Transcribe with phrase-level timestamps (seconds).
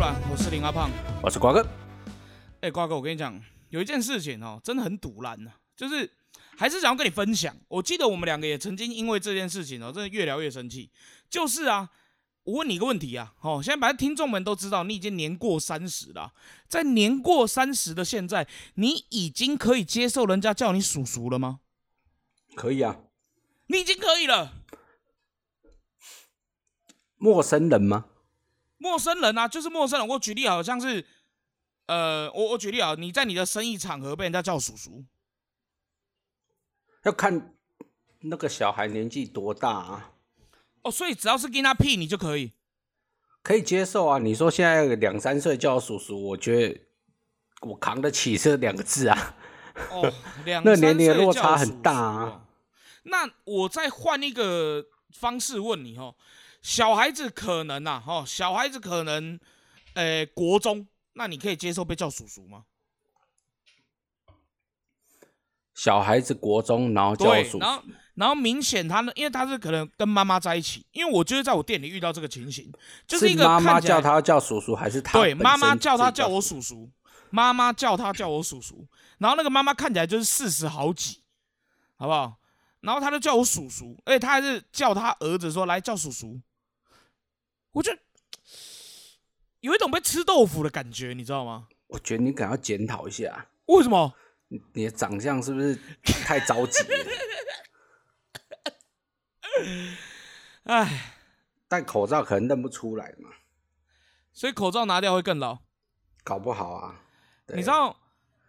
[0.00, 0.88] 我是林阿胖。
[1.20, 1.66] 我是瓜哥。
[2.60, 3.36] 哎、瓜哥，我跟你讲，
[3.70, 6.08] 有一件事情哦，真的很堵然呢、就是
[6.56, 7.56] 还是想要跟你分享。
[7.66, 10.88] 我记得我们两个也曾经因为这件事情哦，真的越聊越生气。
[11.28, 11.90] 就是啊，
[12.44, 16.32] 我问你一个问题啊，哦，现在反正听众们都知道你已经年过三十了啊，
[16.68, 21.58] 在年过三十的现在，你已经可以接受人家叫你叔叔了吗？
[22.54, 23.00] 可以啊，
[23.66, 24.62] 你已经可以了。
[27.16, 28.04] 陌生人吗？
[28.78, 30.08] 陌生人啊，就是陌生人。
[30.08, 31.04] 我举例好像是，
[31.86, 35.04] 呃，我我举例啊，你在你的生意场合被人家叫叔叔，
[37.04, 37.54] 要看
[38.20, 40.12] 那个小孩年纪多大啊，
[40.82, 42.52] 哦，所以只要是跟他屁你就可以。
[43.42, 44.18] 可以接受啊。
[44.18, 46.80] 你说现在两三岁叫叔叔，我觉得
[47.62, 49.36] 我扛得起这两个字啊。
[49.90, 50.12] 哦，
[50.44, 52.44] 两那三年龄的落差很大啊哦
[53.04, 56.14] 那我再换一个方式问你哦，
[56.68, 59.40] 小孩子可能呐、哦，小孩子可能，
[59.94, 62.64] 呃，国中，那你可以接受被叫叔叔吗？
[65.72, 67.82] 小孩子国中，然后叫我对，叔然后，
[68.16, 72.70] 然后明显他呢，因为他是可能跟妈妈在一起，因为我就是在我店里遇到这个情形，
[73.06, 76.90] 就是一个妈妈叫他叫叔叔，还是他对，妈妈叫他叫我叔叔，
[77.30, 81.22] 妈妈叫他叫我叔叔，然后那个妈妈看起来就是四十好几，
[81.96, 82.36] 好不好？
[82.82, 86.38] 然后他就叫我叔叔，而且他还是叫他儿子说来叫叔叔，
[87.78, 87.92] 我就
[89.60, 91.68] 有一种被吃豆腐的感觉，你知道吗？
[91.86, 94.12] 我觉得你可能要检讨一下，为什么？
[94.48, 95.78] 你你的长相是不是
[96.24, 97.06] 太着急了？
[100.64, 101.14] 哎，
[101.68, 103.30] 戴口罩可能认不出来嘛，
[104.32, 105.58] 所以口罩拿掉会更老。
[106.24, 107.00] 搞不好啊。
[107.54, 107.96] 你知道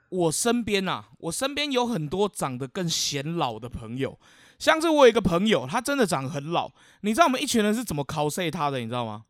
[0.09, 4.19] 我身边呐、我身边有很多长得更显老的朋友，
[4.59, 6.69] 像是我有一个朋友，他真的长得很老。
[7.01, 8.77] 你知道我们一群人是怎么 cos 他的？
[8.79, 9.23] 你知道吗？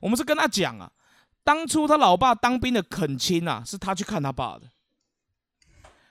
[0.00, 0.92] 我们是跟他讲啊，
[1.42, 4.68] 当初他老爸当兵的恳亲啊，是他去看他爸的。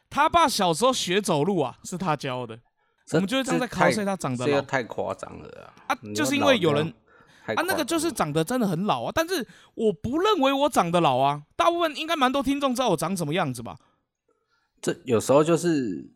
[0.10, 2.60] 他爸小时候学走路啊，是他教的。
[3.12, 5.48] 我们就是这样在太 cos 他长得这个老太夸张了
[5.88, 5.94] 啊！
[5.94, 6.92] 啊，就是因为有人
[7.46, 11.44] 啊，那个就是长得真的很老啊，但是我不认为我长得老啊。
[11.56, 13.78] 大部分应该蛮多听众知道我长什么样子吧？
[14.82, 16.10] 这有时候就是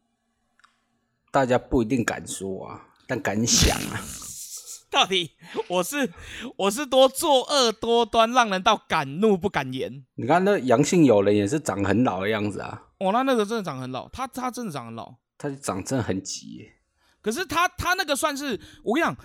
[1.32, 4.02] 大家不一定敢说啊，但敢想啊。
[4.92, 5.30] 到底
[5.68, 6.12] 我是
[6.58, 10.04] 我是多作恶多端，让人到敢怒不敢言。
[10.16, 15.14] 你看那阳性友人也是长很老的样子啊，哦，那那个真的长很老，他他真的长很老。
[15.38, 16.74] 他长真的很急耶。
[17.22, 19.16] 可是他他那个算是我跟你讲，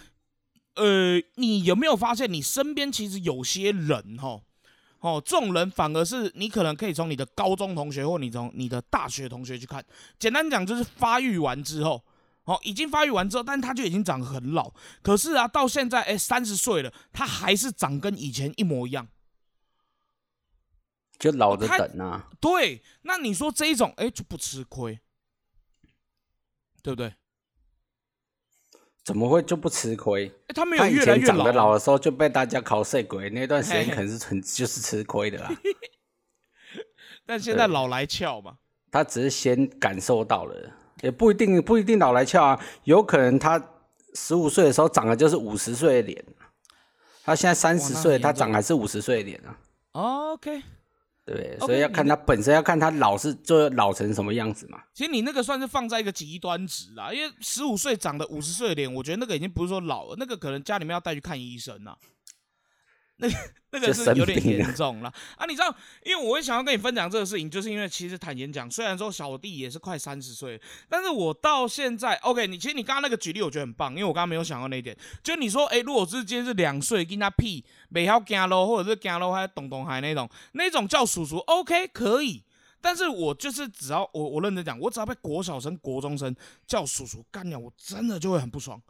[0.75, 4.43] 呃，你有没有发现你身边其实有些人哈，
[5.05, 9.85] 哦，这种人反而是你可能可以从你的高中同学或你从你的大学同学去看，
[10.19, 12.03] 简单讲就是发育完之后。
[12.45, 14.71] 哦，已经发育完之后，但他就已经长得很老。
[15.03, 19.09] 可是啊，到现在，哎，三十岁了，他还是长跟以前一模一样。
[21.19, 25.01] 就老着他等啊，对，那你说这一种，哎，就不吃亏，
[26.83, 27.15] 对不对？
[29.05, 30.33] 怎么会就不吃亏？
[30.49, 31.75] 哎，他没有他以越来越前长得老。
[31.75, 35.51] 的时候就被大家考碎鬼，那段时间可能是很就是吃亏的啦。
[37.27, 38.57] 但现在老来俏嘛。
[38.91, 40.55] 他只是先感受到了，
[41.03, 43.61] 也不一定不一定老来俏啊，有可能他
[44.15, 46.25] 十五岁的时候长的就是五十岁的脸，
[47.25, 49.59] 他现在三十岁，他长还是五十岁的脸啊
[49.93, 50.63] ，OK，
[51.27, 54.83] 对所以要看他本身要看他老是就老成什么样子嘛。
[54.93, 61.97] 其实你那个算是放在一个极端值啦，因为十五岁长的五十岁的脸，我觉得那个已经不是说老了，那个可能家里面要带去看医生啦。
[63.25, 63.37] 那个
[63.75, 65.47] 那个是有点严重了啊！
[65.47, 65.75] 你知道，
[66.05, 82.45] 因为我会想要跟你分享这个事情，就是因为其实坦言讲，虽然说小弟也是快三十岁，但是我到现在，OK，你其实你刚刚那个举例我觉得很棒，因为我刚刚没有想到那一点，就你说，哎、如果是今天是两岁跟他屁没晓行路，或者是行路还懂懂还那种，那种叫叔叔，OK 可以，
[82.81, 86.33] 但是我就是只要我我认真讲，我只要被国小生、国中生
[86.65, 88.81] 叫叔叔干掉，我真的就会很不爽，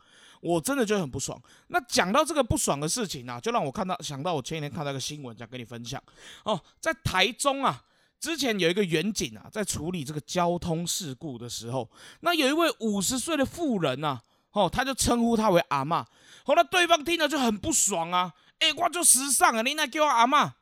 [0.45, 1.41] 我真的就很不爽。
[1.69, 6.01] 那讲到这个不爽的事情啊，就让我看到想到我前几天看到一个新闻，想跟你分享
[6.45, 7.83] 哦，在台中啊。
[8.21, 16.07] 之前有一个远景啊，在处理这个交通事故的时候，那有一位五十岁的妇人啊，哦，他就称呼她为阿嬷，
[16.47, 20.53] 后来对方听了就很不爽啊，诶、我就时尚啊，你那叫我阿嬷，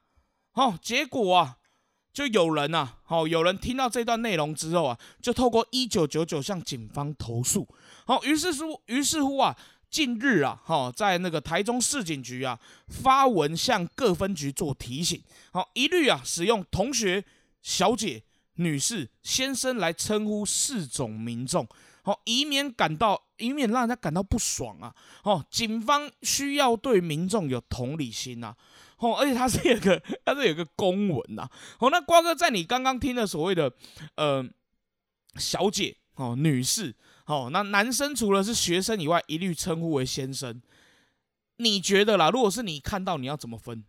[0.54, 1.58] 哦，结果啊，
[2.12, 7.68] 就有人啊，哦、有人听到这段内容之后啊，就透过一九九九向警方投诉。
[8.04, 9.56] 好、于是乎，于是乎啊，
[9.92, 12.58] 近日啊，哈、在那个台中市警局啊
[12.88, 15.22] 发文向各分局做提醒，
[15.52, 17.22] 好、一律啊使用同学、
[17.60, 18.24] 小姐、
[18.54, 21.68] 女士、先生来称呼四种民众。
[22.04, 24.92] 哦，以免感到以免让人家感到不爽啊，
[25.22, 28.52] 哦，警方需要对民众有同理心呐，
[28.98, 31.48] 哦，而且它是有个 它是有个公文呐，
[31.78, 33.72] 哦，那瓜哥在你刚刚听的所谓的
[34.16, 34.44] 呃
[35.36, 36.92] 小姐哦女士
[37.26, 40.60] 哦，那男生除了是学生以外，一律称呼为先生，
[41.56, 42.30] 你觉得啦？
[42.30, 43.84] 如果是你看到，你要怎么分？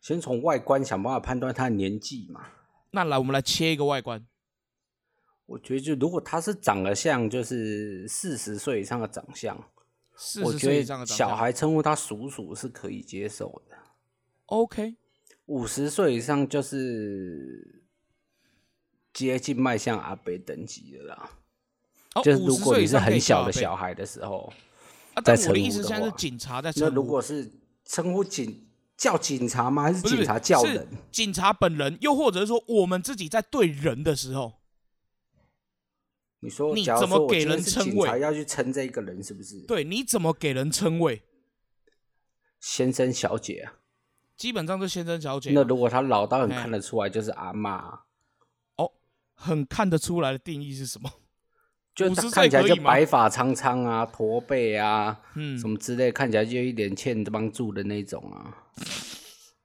[0.00, 2.46] 先从外观想办法判断他的年纪嘛。
[2.90, 4.26] 那来，我们来切一个外观。
[5.46, 9.56] 我觉得，就如果他是长得像，就是四十岁以上的长相，
[10.42, 13.76] 我觉得小孩称呼他叔叔是可以接受的。
[14.46, 14.96] OK，
[15.46, 17.81] 五十岁以上就是
[19.12, 21.30] 接近迈向阿北等级的啦。
[22.14, 24.52] 哦，就是如果你是很小的小孩的时候，
[25.14, 26.88] 啊，但我的是警察在称呼。
[26.88, 27.50] 那如果是
[27.84, 28.68] 称呼警。
[28.94, 29.82] 叫警察吗？
[29.82, 30.86] 还是警察叫人？
[31.10, 34.60] 警察本人，又或者是说我们自己在对人的时候，
[36.38, 38.20] 你说你怎么给人称谓？
[38.20, 39.58] 要去称这个人是不是？
[39.62, 41.22] 对，你怎么给人称谓？
[42.60, 43.74] 先生、小姐啊，
[44.36, 45.50] 基本上是先生、小姐。
[45.52, 47.78] 那如果他老到很看得出来，就是阿妈。
[47.88, 47.98] 哦，
[49.42, 51.10] 很看得出来的定义是什么？
[51.94, 58.56] 就看起来就白发苍苍啊，驼背啊，嗯，什么之类，看起来就一点欠帮助的那种啊，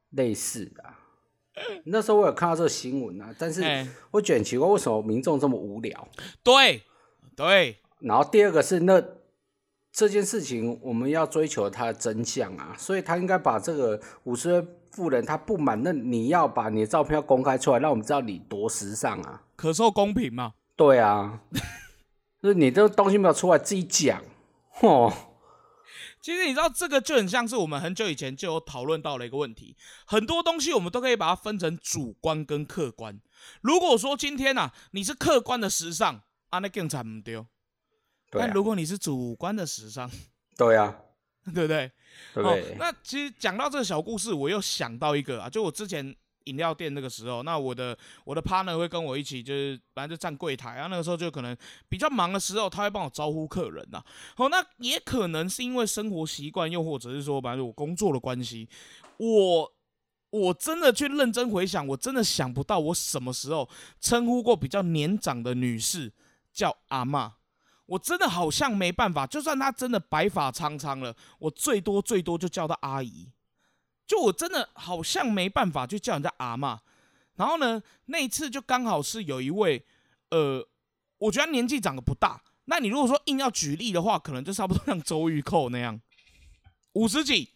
[0.09, 0.83] 类似的。
[1.85, 3.61] 那时候我有看到这个新闻啊，但是
[4.11, 6.07] 我觉得很奇怪，为什么民众这么无聊？
[6.43, 6.83] 对，
[7.35, 7.77] 对。
[7.99, 9.01] 然后第二个是，那
[9.91, 14.67] 这件事情我们要追求它的真相啊，所以他应该把这个五十岁
[14.97, 20.55] 妇人他不满，那你要把你的照片要公开出来，让我们知道你多时尚啊，可受公平吗？
[20.75, 21.41] 对啊。
[22.41, 24.23] 就是你这个东西没有出来自己讲，
[24.81, 25.13] 哦。
[26.19, 29.77] 其实你知道这个就很像是我们很久以前就有讨论到了一个问题，
[30.07, 33.21] 很多东西我们都可以把它分成主观跟客观。
[33.61, 37.45] 如果说今天呐你是客观的时尚，啊那更惨不丢。
[38.31, 40.09] 但如果你是主观的时尚，
[40.57, 40.97] 对呀，
[41.53, 41.91] 对不对？
[42.33, 42.75] 对。
[42.77, 46.15] 那其实讲到这个小故事，我又想到一个啊，就我之前。
[46.47, 50.87] 饮料店那个时候，那我的我的 partner 会跟我一起，就是反正就站柜台啊。
[50.87, 51.53] 那个时候就可能
[51.89, 54.01] 比较忙的时候，他会帮我招呼客人呐。
[54.33, 58.69] 好，那也可能是因为生活习惯，又或者是说，反正我工作的关系，
[59.17, 59.73] 我
[60.29, 66.13] 我真的去认真回想，我真的想不到我什么时候称呼过比较年长的女士
[66.53, 67.33] 叫阿妈。
[67.87, 73.31] 我真的好像没办法，就算她真的白发苍苍了，我最多最多就叫她阿姨。
[74.05, 76.79] 就我真的好像没办法去叫人家阿妈，
[77.35, 79.85] 然后呢，那一次就刚好是有一位，
[80.29, 80.65] 呃，
[81.17, 82.41] 我觉得年纪长得不大。
[82.69, 85.99] 那你如果说硬要举例的话，可能就差不多像周玉蔻那样，
[86.93, 87.49] 五十几，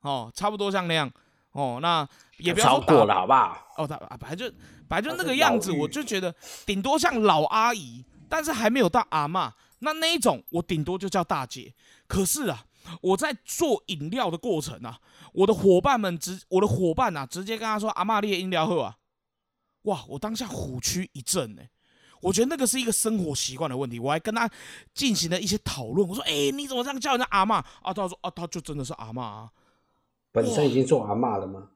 [0.00, 1.10] 哦，差不多像那样，
[1.52, 2.06] 哦，那
[2.36, 3.66] 也不要超过了好不好？
[3.78, 4.50] 哦，他本来就
[4.86, 6.34] 本来就那个样子，我就觉得
[6.66, 9.54] 顶多像老阿姨，但是还没有到阿妈。
[9.80, 11.74] 那那一种我顶多就叫大姐。
[12.06, 12.66] 可是啊。
[13.02, 15.00] 我在做饮料的过程啊，
[15.32, 18.96] 我的伙伴们直，我的伙伴啊，直接跟他说：“阿玛利饮料喝啊！”
[19.82, 21.62] 哇，我当下虎躯一震呢。
[22.20, 24.48] 我觉得那个是一个生活习惯的问题，我还跟他
[24.94, 26.08] 进行了一些讨论。
[26.08, 29.50] 我说：“哎，你怎么这样叫人家阿妈？”啊，他说：“啊，他就真的是阿妈啊。”
[30.30, 31.70] 本身已经做阿妈了吗？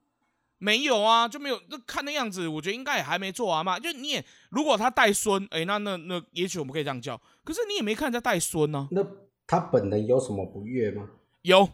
[0.59, 1.61] 没有啊，就没有。
[1.71, 3.80] 那看那样子，我觉得应该也还没做阿妈。
[3.80, 7.21] 就你也，如果他带孙，哎，那那那，也许我们可以这样叫。
[7.50, 8.88] 可是你也没看人家带孙呢。
[8.92, 9.04] 那。
[9.50, 11.11] 他本人有什么不悦吗？
[11.42, 11.69] 有。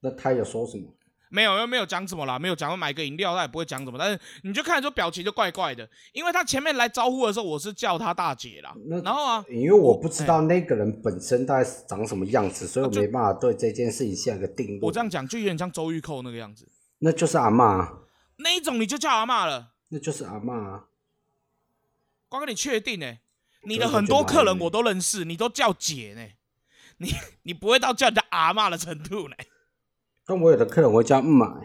[0.00, 0.92] 那他有说什么？
[1.28, 3.96] 没有，又没有讲什么啦，没有讲买个饮料，他也不会讲什么。
[3.96, 8.74] 但是你就看说表情就怪怪的，因为他前面来招呼的时候，我是叫他大姐啦。
[8.88, 14.80] 然后啊，因为我不知道那个人本身大概长什么样子，所以我没办法对这件事情下个定论。
[14.80, 16.68] 我这样讲就有点像周玉蔻那个样子。
[16.98, 18.00] 那就是阿妈。
[18.38, 19.74] 那一种你就叫阿妈了。
[19.90, 20.86] 那就是阿妈。
[22.28, 23.18] 光哥，你确定呢？
[23.66, 26.26] 你的很多客人我都认识，你都叫姐呢。
[26.98, 29.36] 你你不会到叫人家阿妈的程度呢？
[30.24, 31.60] 但我有的客人会叫嗯嘛，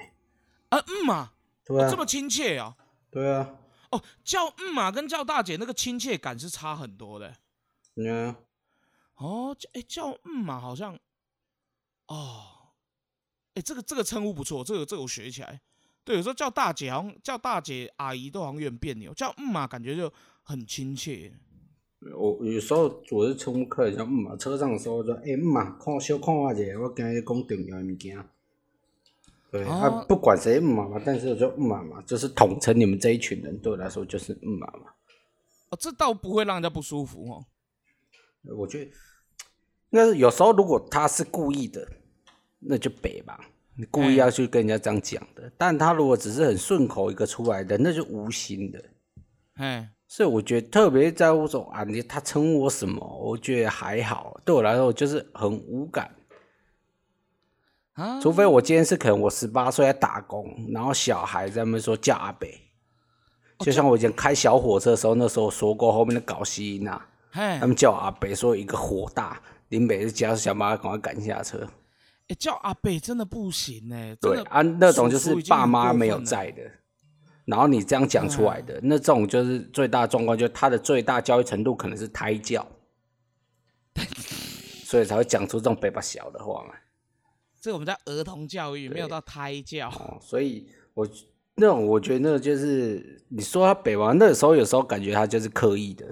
[0.70, 1.32] 啊嗯嘛，
[1.64, 2.76] 对啊，这么亲切哦。
[3.10, 3.56] 对啊。
[3.92, 7.36] 哦，叫嗯嘛跟叫大姐那个亲切感是差很多的。
[7.96, 8.36] 嗯。
[9.16, 10.98] 哦，哎叫嗯嘛好像，
[12.08, 12.44] 哦，
[13.54, 15.62] 哎这个这个称呼不错，这个这个我学起来。
[16.04, 20.12] 对，有时候叫大姐好像叫大姐阿姨都好像有点别扭，叫嗯嘛感觉就
[20.44, 21.32] 很亲切。
[22.18, 28.18] 我有时候我是乘客，像嗯嘛，车上的时候说，哎嗯嘛，看小看我一下，我今日讲重要的物件。
[29.52, 34.92] 对，啊，不管谁嗯嘛嘛，但是就嗯嘛嘛，就是统称你们这一群人，对我来说就是嗯嘛嘛。
[35.70, 37.46] 哦，这倒不会让人家不舒服哦。
[38.58, 38.92] 我觉得，
[39.92, 41.88] 那有时候如果他是故意的，
[42.58, 45.52] 那就北吧，你故意要去跟人家这样讲的。
[45.56, 48.84] 但他如果只是很顺口一个出来的，那就无心的。
[49.54, 49.92] 哎。
[50.12, 56.14] 所以我觉得特别在乎说啊，你他称呼我什么，我觉得还好，对我来说就是很无感。
[57.94, 62.60] 啊除非我今天是可能我十八岁在打工，然后小孩在那边说叫阿北，
[63.60, 71.66] 就像我以前开小火车的时候，那时候说过后面的搞西音啊，他们叫阿北，说一个火大，林北是叫小妈赶快赶下车。
[72.28, 76.62] 哎，叫阿北真的不行哎，对啊，那种就是爸妈没有在的，
[77.46, 82.66] 然后你这样讲出来的，那这种就是最大状况，就是他的最大教育程度可能是胎教，
[84.86, 86.74] 所以才会讲出这种北巴小的话嘛。
[87.60, 89.92] 这我们叫儿童教育，没有到胎教。
[90.22, 91.08] 所以，我
[91.56, 96.06] 那种我觉得那就是你说他北王那时候有时候感觉他就是刻意的，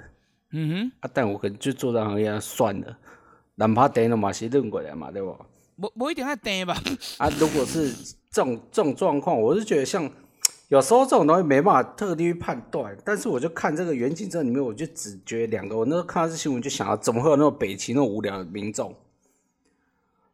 [0.52, 0.92] 嗯哼。
[1.00, 2.98] 啊，但我可能就做这行业算了，
[3.56, 5.36] 哪怕跌了嘛是认过来嘛，对不？
[5.82, 6.80] 不不一定要跌吧。
[7.18, 7.94] 啊，如果是
[8.30, 10.12] 这种这种状况，我是觉得像
[10.70, 18.96] 有时候这种东西没办法特地去判断，但是我就看这个远景这里面，我就只觉得两个，我那时候看到这新闻就想到，怎么会有那种北齐那种无聊的民众？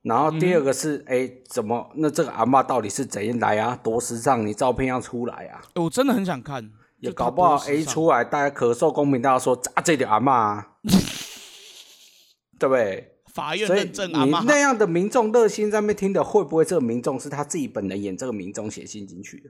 [0.01, 1.89] 然后第二个是，哎，怎么？
[1.95, 3.79] 那这个阿妈到底是怎样来啊？
[3.81, 5.61] 多时尚，你照片要出来啊！
[5.75, 10.61] 我真的很想看，也搞不好，哎，出来大家咳嗽公平，大家说啊，这点阿妈，
[12.59, 13.13] 对不对？
[13.33, 14.41] 法院认证阿妈。
[14.41, 19.49] 你那样的民众热心在那边听的，会不会这个民众是他自己本人演这个民众写信进去的？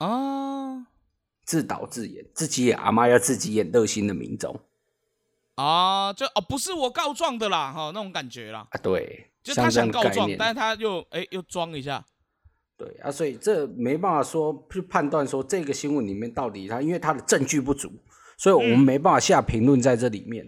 [0.00, 0.86] 啊，
[1.44, 4.58] 自导自演，自己演阿妈要自己演热心的民众。
[5.56, 8.66] 啊，就哦，不是我告状的啦，哈，那种感觉啦。
[8.70, 12.02] 啊，对，就他想告状，但是他又哎又装一下。
[12.78, 17.92] 对啊，所以这没办法说去判断说这个新闻里面到底他，因为他的证据不足，
[18.38, 20.46] 所以我们没办法下评论在这里面。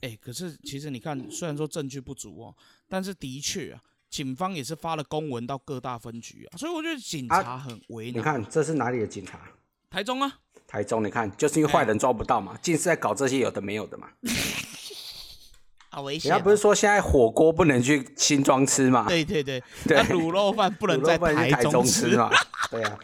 [0.00, 2.56] 哎，可是其实你看，虽然说证据不足哦，
[2.88, 3.80] 但是的确啊，
[4.12, 8.18] 警方也是发了公文到各大分局啊，所以我觉得警察很为难。
[8.18, 9.40] 你看这是哪里的警察？
[9.88, 10.30] 台中啊。
[10.68, 14.08] 台中，你看，就是因为坏人抓不到嘛，尽是在搞这些有的没有的嘛。
[15.88, 16.30] 好危险！
[16.30, 19.06] 人家不是说现在火锅不能去新庄吃嘛？
[19.08, 22.30] 对对 对，那卤肉饭不能在台中吃嘛？
[22.70, 22.98] 对啊。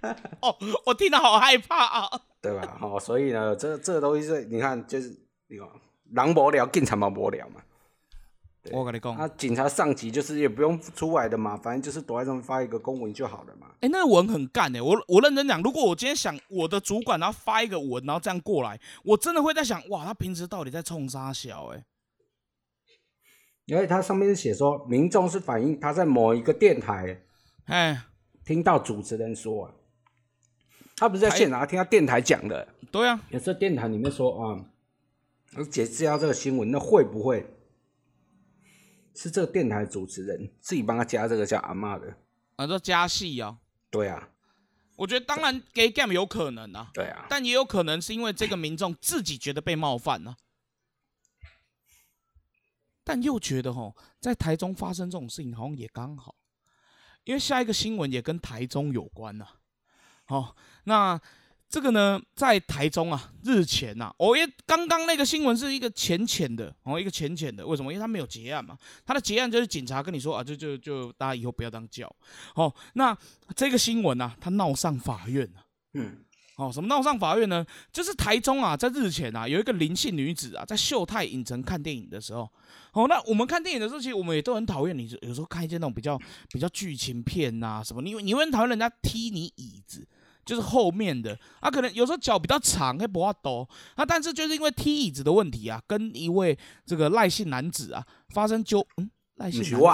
[0.40, 2.20] 哦，我听到好害怕啊。
[2.42, 2.78] 对吧？
[2.82, 5.08] 哦，所以呢，这这个东西是，你看，就是
[5.48, 5.66] 你看，
[6.12, 7.60] 狼无聊，警察嘛无聊嘛。
[8.72, 13.68] 我跟你讲，他警察上级就是也不用出来的嘛，反正就是躲在上面发一个公文就好了嘛。
[13.80, 21.82] 哎，那个文很干哎，我我认真讲，如果我今天想我的主管，然后发一个文，然后这样过来，我真的会在想，哇，他平时到底在冲啥小哎？
[23.64, 27.22] 因为他上面是写说，民众是反映他在某一个电台，
[27.64, 28.02] 哎，
[28.44, 29.72] 听到主持人说，
[30.96, 34.66] 他不是在现场听到电台讲的，对啊，也是电台里面说啊，
[35.56, 37.46] 我解释一下这个新闻，那会不会？
[39.14, 42.16] 是这个电台主持人自己帮他加这个叫阿妈的，
[42.56, 43.58] 啊，说加戏啊？
[43.90, 44.28] 对啊，
[44.96, 50.36] 我觉得当然 gay game 有可能啊，对啊，但也有可能是因为这个民众自己觉得被冒犯了，
[53.04, 56.34] 但又觉得吼，在台中发生这种事情好像也刚好，
[57.24, 59.46] 因为下一个新闻也跟台中有关呐，
[60.24, 61.20] 好，那。
[61.70, 67.92] 这个呢，在台中啊，日前呐，哦，因为刚刚那个新闻是一个浅浅的，哦，一个浅浅的，为什么？
[67.92, 72.12] 因为他没有结案嘛，他的结案就是警察跟你说啊，就就就大家以后不要当叫，
[72.56, 73.16] 哦，那
[73.54, 76.24] 这个新闻呢，他闹上法院了，嗯，
[76.56, 77.64] 哦，什么闹上法院呢？
[77.92, 82.50] 就是台中啊，在日前啊，有一个林姓女子啊，在秀泰影城看电影的时候，
[82.94, 90.04] 哦，那我们看电影的时候，其实我们也都很讨厌你，有时候看一些那种比较比较剧情片呐，什么，你你会很讨厌人家踢你椅子。
[90.44, 94.04] 就是后面的啊，可能有时候脚比较长，会不怕抖啊。
[94.04, 99.86] 但是就是因为踢椅子的问题啊，跟一位这个赖姓男子啊发生纠嗯赖姓男子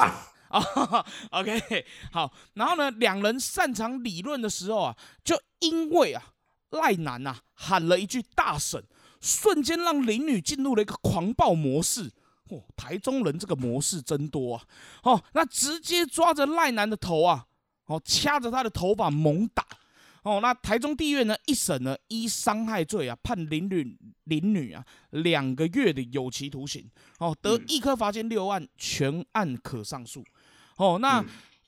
[0.48, 6.22] 啊， OK 好，然后呢，两人擅长理论的时候啊，就因为啊
[6.70, 8.82] 赖男呐喊了一句大婶，
[9.20, 12.12] 瞬间让林女进入了一个狂暴模式。
[12.48, 14.62] 哦，台中人这个模式真多啊。
[15.02, 17.46] 哦，那直接抓着赖男的头啊，
[17.86, 19.66] 哦掐着他的头发猛打。
[20.26, 26.90] 哦，那台中地院呢一审呢依伤害罪啊判林女林女啊两个月的有期徒刑，
[27.20, 30.24] 哦得一颗罚金六万，全案可上诉。
[30.78, 31.24] 哦，那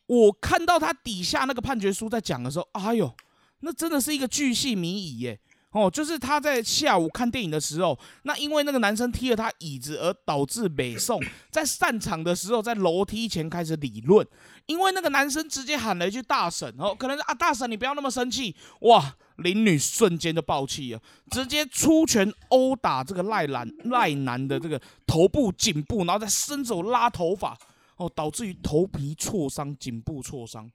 [0.06, 3.14] 我看到他底下那个判决书在讲的时候，哎呦，
[3.60, 5.38] 那真的是一个巨细靡遗耶。
[5.70, 14.26] 哦，就是他在下午看电影的时候，那因为那个男生踢了他椅子，而导致北宋在散场的时候，在楼梯前开始理论，
[14.68, 27.58] 因为那个男生直接喊了一句“大婶”，哦，可能是啊，大婶你不要那么生气，哇，林女瞬间就爆气了，直接出拳殴打这个赖男赖男的这个头部、颈部，然后再伸手拉头发，
[27.96, 30.70] 哦，导致于头皮挫伤、颈部挫伤，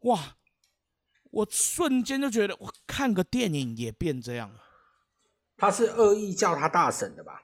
[0.00, 0.34] 哇。
[1.30, 4.50] 我瞬间就觉得，我看个电影也变这样。
[5.58, 7.42] 他是恶意叫他大婶的吧？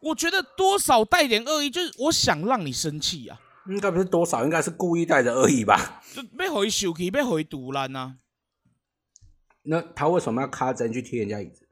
[0.00, 3.40] 我觉得多少带点恶意，就是我想让你生气啊。
[3.68, 6.02] 应该不是多少，应该是故意带着而已吧？
[6.14, 8.16] 就被回手机，被回堵烂呐。
[9.62, 11.68] 那他为什么要卡针去踢人家椅子？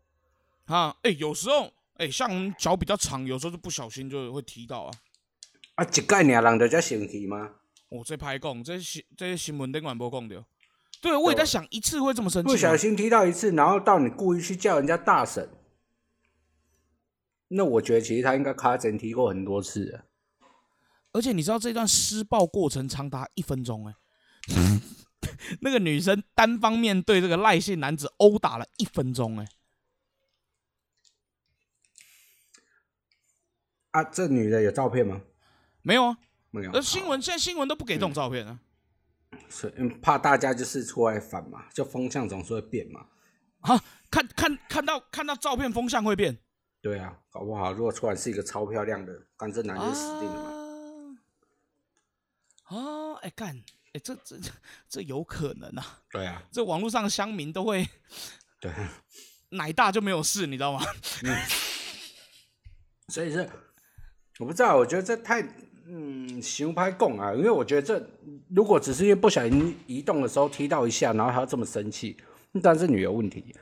[0.67, 4.91] 啊，哎，有时候，哎，像脚比较长，有时候就不小心就会踢到啊。
[5.77, 7.27] 啊，一概两人就叫生气。
[7.27, 7.53] 吗？
[7.89, 10.45] 我这拍讲，这新这新闻顶晚播讲的。
[11.01, 12.51] 对，我也在想，一次会这么生气？
[12.51, 15.49] 不小心踢到一次，然后到你故意去叫人家大婶，
[17.49, 20.05] 那我觉得其实他应该卡针踢过很多次。
[21.19, 23.95] 而且你知道这段施暴过程长达一分钟哎，
[25.63, 29.49] 那个女生单方面对这个赖姓男子殴打了一分钟哎。
[33.91, 35.21] 啊，这女的有照片吗？
[35.83, 36.19] 没有啊，
[36.53, 36.71] 没有。
[36.73, 38.61] 那新闻现在新闻都不给这种照片啊，
[39.51, 39.69] 是
[40.01, 43.07] 怕大家就是出来反嘛，就风向总是会变嘛。
[43.63, 46.39] 啊，看看看到看到照片，风向会变。
[46.81, 50.51] 对啊，搞不好如果出来是一个超漂亮的，干这男人死定了嘛。
[50.51, 50.58] 啊，
[53.23, 53.57] 哎干，
[53.93, 54.37] 哎这这
[54.89, 55.99] 这有可能啊。
[56.11, 57.89] 对啊，这网络上乡民都会，
[58.61, 58.71] 对，
[59.51, 60.81] 奶大就没有事，你知道吗？
[61.25, 61.37] 嗯。
[63.09, 63.49] 所以是。
[64.39, 65.43] 我不知道，我觉得这太
[65.87, 68.09] 嗯行拍供啊，因为我觉得这
[68.51, 72.17] 如果只是因为不小心移动的时候踢到一下，然后他这么生气，
[72.63, 73.53] 但是女有问题，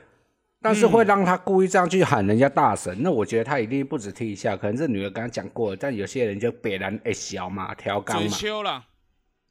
[0.61, 8.29] 但是会让他故意这样去喊人家大神，那我觉得他一定不止踢一下，可能这女的刚刚讲过了，但有些人就北南哎小嘛调缸嘛，
[8.63, 8.85] 了，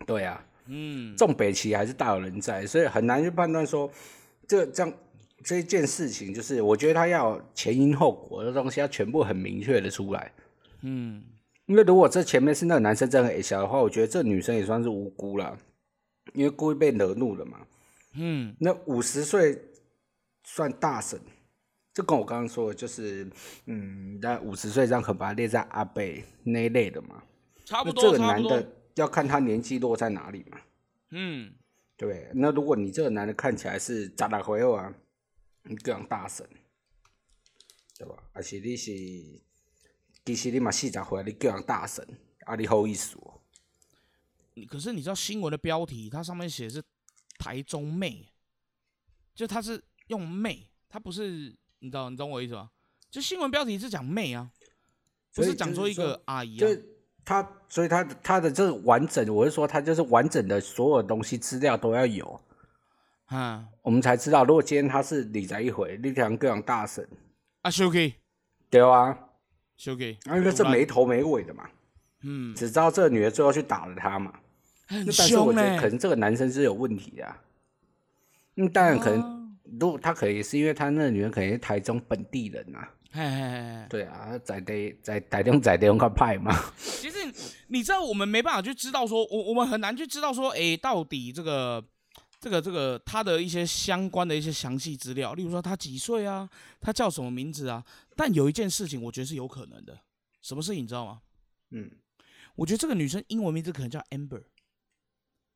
[0.06, 3.90] 对啊，嗯，重北齐还是大有人在，所以很难去判断说
[4.48, 4.94] 这这样
[5.44, 10.32] 这件事情，就是我觉得他要前因后果的东西要全部很明确的出来。
[10.82, 11.24] 嗯，
[11.66, 15.58] 因为如果这前面是那个男生真的很小的话，我觉得这女生也算是无辜了，
[16.34, 17.60] 因为故意被惹怒了嘛。
[18.17, 19.60] 嗯，那五十岁
[20.43, 21.19] 算大神，
[21.93, 23.28] 这跟我刚刚说的就是，
[23.65, 27.24] 嗯，那五十岁这样可把它列在阿贝那一类的嘛。
[27.65, 30.60] 差不多，这个男的要看他年纪落在哪里嘛。
[31.12, 31.53] 嗯，
[31.95, 32.29] 对。
[32.34, 34.93] 那如果你这个男的看起来是咋大回啊，
[35.63, 36.45] 你讲大神，
[37.97, 38.15] 对吧？
[38.34, 38.91] 而且你是。
[40.25, 42.03] 其实你嘛四十岁，你叫人大神，
[42.45, 43.41] 啊，你好意思哦？
[44.67, 46.81] 可是你知道新闻的标题，它上面写是
[47.38, 48.25] 台中妹，
[49.36, 52.71] 就它是用妹，它不是你知道你懂我意思吗？
[53.12, 54.51] 就新闻标题是讲妹啊，
[55.36, 56.67] 不是讲说一个阿姨啊。
[57.26, 62.40] 他所以他他的这完整，我是说他就是完整的所有东西资料都要有，
[63.26, 67.06] 啊，我们才知道如果今天他是李在一回，你讲各样大神
[67.64, 68.14] 啊，Suki，
[68.70, 69.20] 对啊。
[69.78, 71.70] 修给，因为这没头没尾的嘛，
[72.24, 74.34] 嗯，只知道这个女的最后去打了他嘛，
[74.88, 77.36] 很凶得可能这个男生是有问题的，
[78.56, 82.66] 嗯，当然可能，如果他可以是因为他那个女人可能是台中本地人
[83.15, 86.54] 呐，对啊，在地 在台中在地方靠派嘛。
[86.78, 87.17] 其实
[87.67, 91.84] 你知道，我们没办法去知道说，我我们很难去知道说，哎，到底这个。
[92.38, 96.47] 这个这个他的一些相关的一些详细资料，例如说他几岁啊，
[96.80, 97.84] 他叫什么名字啊？
[98.15, 99.99] 但有一件事情，我觉得是有可能的。
[100.43, 101.21] 什么事情你知道吗？
[101.71, 101.89] 嗯，
[102.56, 104.43] 我觉得这个女生英文名字可能叫 Amber，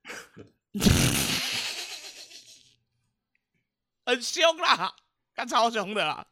[4.07, 4.95] 很凶啦，
[5.35, 6.25] 她超凶的啦，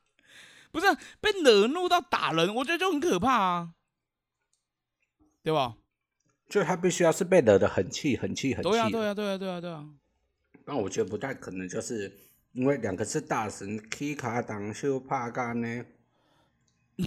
[0.71, 0.86] 不是
[1.19, 3.73] 被惹怒到打人，我觉得就很可怕啊，
[5.43, 5.77] 对吧？
[6.49, 8.69] 就他必须要是被惹得很气、很气、很气。
[8.69, 9.86] 对啊，对啊，对啊，对啊，对啊。
[10.65, 12.12] 那我觉得不太可能，就是
[12.53, 15.86] 因为两个是大神，K 卡挡秀怕干呢，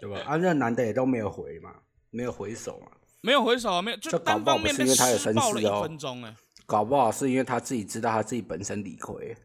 [0.00, 0.20] 对吧？
[0.26, 1.74] 啊，那男的也都没有回嘛，
[2.10, 2.90] 没有回手嘛，
[3.22, 9.36] 没有回手，没有，就单方面被施暴了一分钟哎，搞不好是因为他自己知道他自己本身理亏。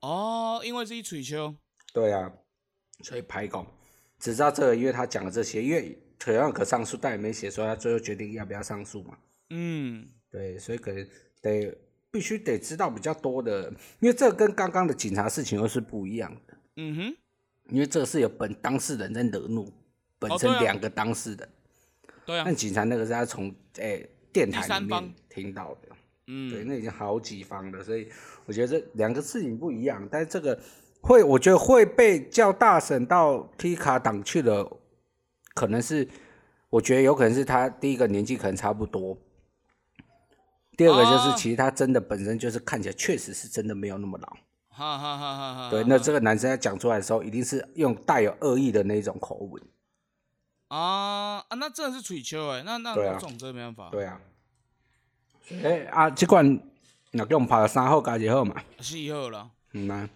[0.00, 1.56] 哦，因为是一吹球。
[2.00, 2.32] 对啊，
[3.02, 3.66] 所以排拱，
[4.18, 9.18] 只知道这个，因为他讲了这些，因为可让可上诉，但也没写说他最后决定要不要上诉嘛。
[9.50, 11.06] 嗯，对，所以可能。
[11.40, 11.72] 得
[12.10, 16.58] 必须得知道比较多的，因为这跟刚刚的警察事情又是不一样的。
[16.74, 17.16] 嗯哼，
[17.68, 19.72] 因为这个是有本当事人在惹怒，
[20.18, 21.48] 本身两个当事人。
[22.26, 22.42] 对啊。
[22.44, 25.88] 但警察那个是他从诶电台里面听到的。
[26.26, 26.50] 嗯。
[26.50, 28.08] 对，那已经好几方了，所以
[28.46, 30.08] 我觉得这两个事情不一样。
[30.10, 30.60] 但是这个
[31.00, 34.70] 会，我觉得会被叫大神到 T 卡档去的，
[35.54, 36.08] 可能是
[36.70, 39.16] 我觉得有可能是他第一个年纪可能差不多。
[40.76, 44.28] 第二个就是，其实他真的本身就是看起来确实是真的没有那么老。
[44.68, 45.70] 哈哈哈哈哈。
[45.70, 49.60] 对，那这个男生在讲出来的时候，一定是用带有恶意的那种口吻。
[50.68, 53.88] 啊啊，那真的是吹球哎，那那这种真没办法。
[53.90, 54.20] 对啊。
[55.64, 56.60] 哎啊，这款
[57.10, 58.54] 那给我们拍了三号加几号嘛？
[58.78, 59.50] 四号了。
[59.72, 60.08] 嗯呐。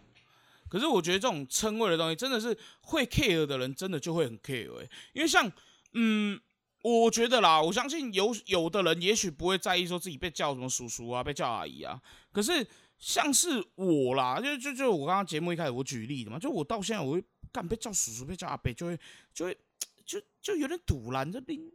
[0.73, 4.89] 可是我觉得这种称谓的东西，真的是会 care 的人，真的就会很 care 哎。
[5.13, 5.53] 因为像，
[5.93, 6.41] 嗯，
[6.81, 12.01] 我觉得啦，我相信有有的人也许不会在意说自己被叫什么叔叔啊，被叫阿姨啊。
[12.33, 18.99] 可是像是我啦，就就就我刚刚节目一开始我举例的嘛，就我到现在我会干被叫叔叔，被叫阿伯，就会
[19.35, 19.59] 就会
[20.07, 21.71] 就就有点堵拦着拎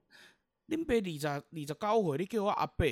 [0.65, 2.83] 拎杯李着李着高回，你给我阿伯，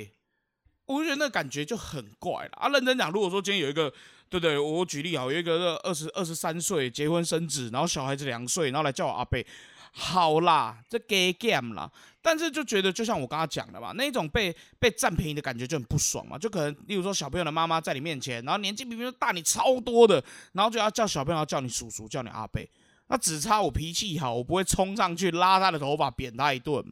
[0.84, 2.68] 我就觉得那感觉就很怪了啊。
[2.68, 3.92] 认真讲，如果说今天有一个。
[4.28, 9.46] 对对，我举例好，有一个二十二十三岁结婚生子，然后小孩子两岁，然后来叫我阿贝，
[9.92, 11.90] 好啦，这 gay game 啦。
[12.20, 16.36] 但是就觉得，就像我刚刚讲的嘛，那种被被占便宜的感觉就很不爽嘛。
[16.36, 22.68] 就可能，例如说小朋友的妈妈在你面前，然后年纪比别人大你超多的，然后就要叫小朋友叫你叔叔，叫你阿贝。
[23.06, 26.82] 那只差我脾气好，我不会冲上去拉他的头发扁他一顿，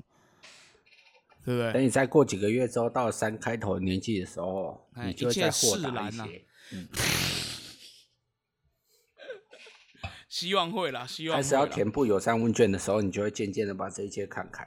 [1.45, 1.73] 对不对？
[1.73, 6.45] 等你再过几个月之后，到三开头年纪的时候，你就会再豁达一些。
[10.29, 14.65] 希望会啦，希望开始要填不友善问卷的时候，你就会渐渐的把这一切看开。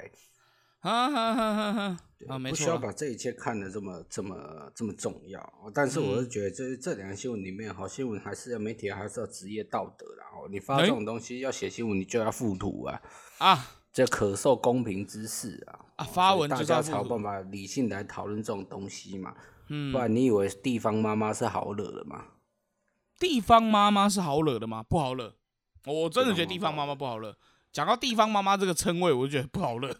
[0.79, 1.97] 啊哈哈哈哈！
[2.29, 5.71] 啊，没错，不需要把这一切看得这么这么这么重要。
[5.73, 13.01] 但是我是觉得，这这两个新闻里面，好新闻还是要媒体还是要职业道德然后你发这种东西要写新闻，你就要附图啊
[13.39, 13.81] 啊！
[13.97, 16.05] 这可受公平之事啊啊！
[16.05, 19.33] 发文大家才有办法理性来讨论这种东西嘛。
[19.69, 22.25] 嗯，不然你以为地方妈妈是好惹的吗？
[23.17, 24.83] 地方妈妈是好惹的吗？
[24.83, 25.33] 不好惹。
[25.87, 27.35] 我真的觉得地方妈妈不好惹。
[27.71, 29.97] 讲到地方妈妈这个称谓，我就觉得不好惹。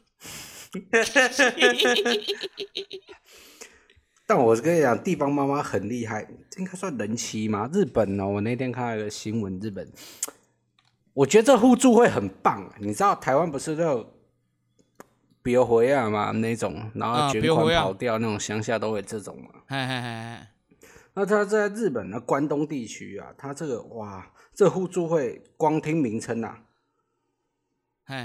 [4.28, 7.68] 但我跟你讲，地方妈妈很厉害，应该算人妻嘛？
[7.74, 9.92] 日本哦，我那天看了个新闻，日本，
[11.18, 12.72] 我觉得这互助会很棒。
[12.80, 14.14] 你知道台湾不是都？
[15.42, 19.50] 别回啊嘛那种，然后卷款跑掉那种乡下都会这种嘛。
[21.14, 26.58] 那他在日本的关东地区啊，他这个哇，这互助会光听名称呐，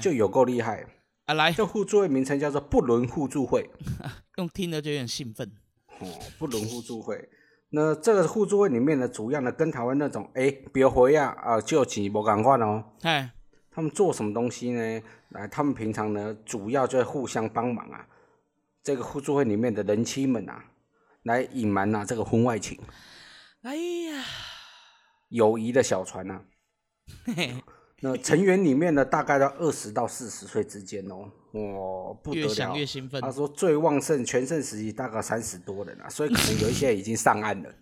[0.02, 0.84] 就有够厉害
[1.26, 1.34] 啊！
[1.34, 3.70] 来，这互助会名称叫做不伦互助会，
[4.36, 5.50] 用听的就有点兴奋
[6.00, 6.08] 哦。
[6.38, 7.30] 不伦互助会，
[7.74, 12.84] 那这个互助会里面呢，主要呢跟台湾那种哎别回啊啊就钱无共款哦。
[13.00, 13.32] 哎，
[13.70, 15.02] 他们做什么东西呢？
[15.30, 18.06] 来，他们平常呢，主要就是互相帮忙啊。
[18.82, 20.62] 这个互助会里面的人妻们啊，
[21.22, 22.78] 来隐瞒呐这个婚外情。
[23.62, 24.22] 哎呀，
[25.30, 26.42] 友谊的小船呐。
[28.00, 31.30] 那成员里面呢，大概在二十到四十岁之间哦。
[31.52, 32.46] 哇，不得了！
[32.46, 33.20] 越想越兴奋。
[33.20, 37.74] 他说最旺盛全盛时期大概三十多人啊，所以可能有一些已经上岸了，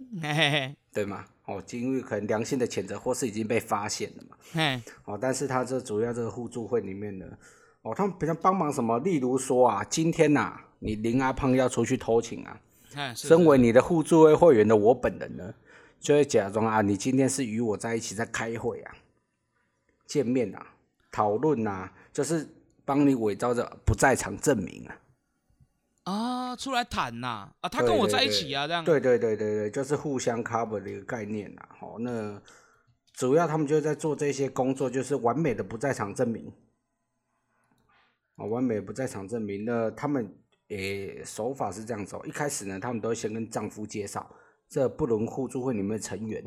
[0.93, 1.25] 对吗？
[1.47, 4.37] 哦，因为可能良性的谴责或是已经被发现了嘛。
[4.55, 4.83] 嗯。
[5.05, 7.27] 哦，但是他这主要这个互助会里面呢，
[7.83, 8.99] 哦，他们比较帮忙什么？
[9.01, 12.61] 例如说啊，今天呐，你林阿胖要出去偷情啊，
[13.15, 15.55] 身为你的互助会会员的我本人呢，
[16.01, 18.95] 就会假装啊，你今天是与我在一起在开会啊，
[20.07, 20.67] 见面啊，
[21.13, 22.49] 讨论啊，就是
[22.85, 24.97] 帮你伪造着不在场证明啊。
[26.05, 27.53] 啊，出来谈呐！
[27.61, 28.85] 啊，他跟我在一起啊，这样。
[28.85, 31.69] 对对对对对，就是互相 cover 的一个概念呐。
[31.79, 32.41] 好，那
[33.13, 36.53] 主要他们就在做这些工作，就是完美的不在场证明。
[38.37, 39.65] 啊，完美不在场证明。
[39.65, 40.35] 那他们
[40.69, 44.29] 诶手法是这样走，一开始呢，他们都会先跟丈夫介绍
[44.69, 46.43] 这不伦互助会里面的成员，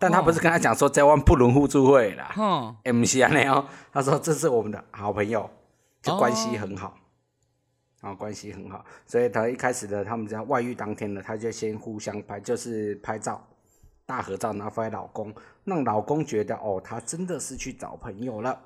[0.00, 5.48] 但他不是跟他讲说在湾不伦互助会啦，嗯，M C 啊那样，他说这是我们的好朋友，
[6.02, 6.96] 就关系很好。
[8.00, 13.46] 啊，关系很好，所以他一开始的他们在外遇当天呢，他就先互相拍，就是拍照，
[14.06, 15.30] 大合照拿回来老公，
[15.64, 18.58] 让老公觉得哦，他真的是去找朋友了。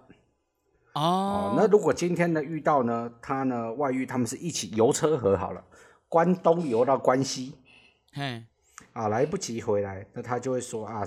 [0.93, 5.65] 哦，那如果今天呢遇到呢，他呢外遇，他们是一起游车河好了，
[6.09, 7.59] 关东游到关西，
[8.13, 8.45] 嘿，
[8.93, 11.05] 啊来不及回来，那他就会说啊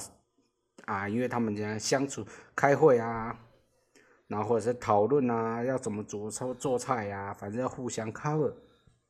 [0.86, 3.38] 啊，因为他们这样相处开会啊。
[4.28, 8.54] 然后或者是讨论啊，要怎么煮做做菜呀，反正要互相 cover。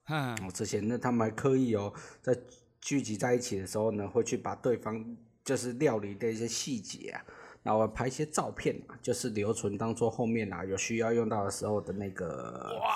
[0.10, 2.38] 嗯，这些那他们还刻意哦，在
[2.80, 5.04] 聚集在一起的时候呢，会去把对方
[5.44, 7.26] 就是料理的一些细节啊，
[7.64, 12.78] 然后拍一些照片啊，就是留存当做后面啊有需要用到的时候的那个。
[12.80, 12.88] 哇！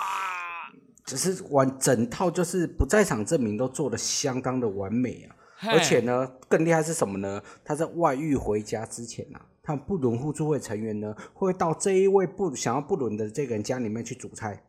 [1.03, 5.35] 只是完整套就是不在场证明都做的相当的完美啊，
[5.69, 7.41] 而且呢，更厉害是什么呢？
[7.63, 9.47] 他在外遇回家之前啊。
[9.63, 14.63] 他们不伦互助会成员呢，会到这一位不想要不伦的这个人家里面去煮菜，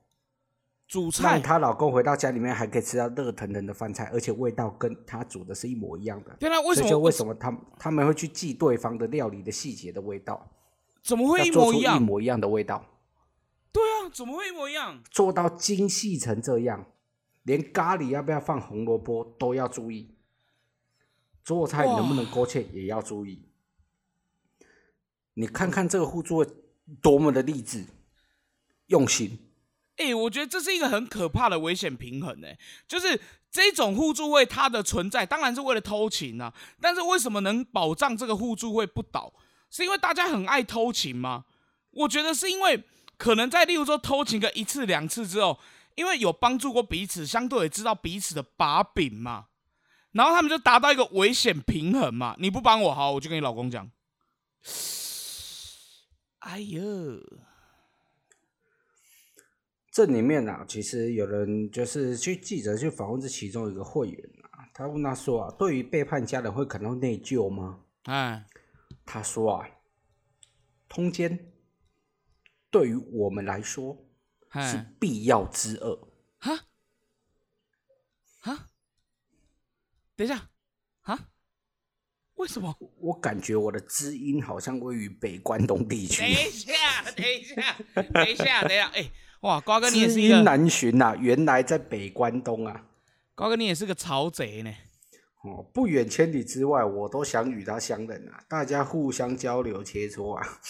[0.86, 6.36] 煮菜，她老公回到家里面还可以吃到热腾腾的饭菜，而且味道跟他煮的是一模一样的。
[6.38, 6.98] 对啊，为什么？
[6.98, 10.46] 为什么他他们会去记对方的料理的细节的味道？
[11.02, 11.96] 怎么会一模一样？
[11.96, 12.84] 一模一样的味道？
[13.72, 15.02] 对啊，怎么会一模一样？
[15.10, 16.84] 做到精细成这样，
[17.44, 20.14] 连咖喱要不要放红萝卜都要注意。
[21.44, 23.42] 做菜能不能勾芡也要注意。
[25.34, 26.46] 你看看这个互助会
[27.00, 27.86] 多么的励志、
[28.86, 29.38] 用心。
[29.96, 39.32] 哎，我觉得这是一个很可怕的危险平衡哎，就是这种互助会它的存在当然是为了偷情啊，但是为什么能保障这个互助会不倒？
[39.70, 41.44] 是因为大家很爱偷情吗？
[41.90, 42.84] 我觉得是因为
[43.18, 45.58] 可能在例如说偷情个一次两次之后，
[45.94, 49.46] 因为有帮助过彼此，相对也知道彼此的把柄嘛，
[50.12, 52.36] 然后他们就达到一个危险平衡嘛。
[52.38, 53.90] 你不帮我好，我就跟你老公讲。
[56.40, 56.80] 哎呦。
[59.90, 67.80] 这里面啊，其实有人就是去记者去访问这其中一个会员啊，他问他说啊，对于背叛家人会感到内疚吗？
[68.04, 68.46] 哎，
[69.04, 69.68] 他说啊，
[70.88, 71.52] 通奸
[72.70, 74.06] 对于我们来说
[74.54, 76.08] 是必要之恶。
[76.38, 76.58] 哈？
[78.40, 78.71] 哈？
[80.22, 80.48] 等一下，
[81.02, 81.18] 啊？
[82.34, 82.76] 为什么？
[83.00, 86.22] 我感觉我的知音好像位于北关东地区。
[86.22, 86.74] 等一下，
[87.10, 87.76] 等一下，
[88.12, 89.10] 等一下，等一下，哎。
[89.40, 92.86] 哇，瓜哥你也是一个难寻呐，原来在北关东啊。
[93.34, 94.72] 瓜哥你也是个曹贼呢。
[95.42, 100.60] 哦，不远千里之外，我都想与他相认啊，大家互相交流切磋啊。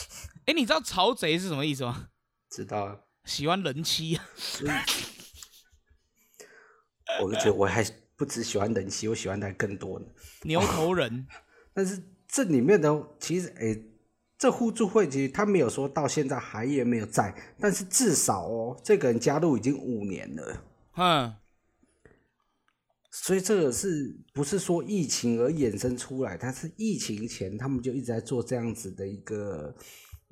[0.47, 2.09] 哎，你知道曹贼是什么意思吗？
[2.49, 4.25] 知道啊，喜欢人妻啊。
[7.21, 7.85] 我就觉得我还
[8.23, 10.07] 不只喜欢人妻，我喜欢的更多呢。
[10.43, 11.27] 牛头人。
[11.75, 13.83] 但是这里面的其实哎。
[14.39, 20.65] 这互助会其实他没有说到现在还也没有在，但是至少哦，这个人加入已经五年了，
[20.97, 21.33] 嗯，
[23.13, 26.37] 所以这个是不是说疫情而衍生出来？
[26.37, 29.73] 他是疫情前他们就一直在做这样子的一个，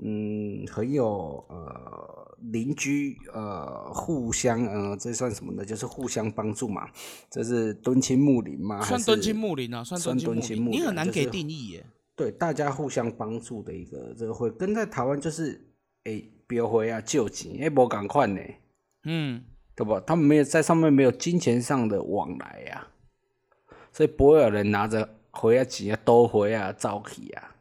[0.02, 5.64] 嗯，很有呃邻居呃互相呃这算什么呢？
[5.64, 6.88] 就是互相帮助嘛，
[7.30, 8.80] 这是敦亲睦邻嘛？
[8.82, 11.84] 算敦亲睦邻啊，算敦亲睦邻，你很难给定义耶。
[12.16, 15.58] 对，大家互相帮助的一个这个会，跟在台湾就是，
[16.04, 18.40] 哎，标回啊救急，哎，无赶快呢，
[19.04, 19.42] 嗯，
[19.74, 19.98] 对不？
[20.00, 22.86] 他们没有在上面没有金钱上的往来呀，
[23.92, 27.54] 所以不会有人拿着回啊钱啊多回啊招起啊，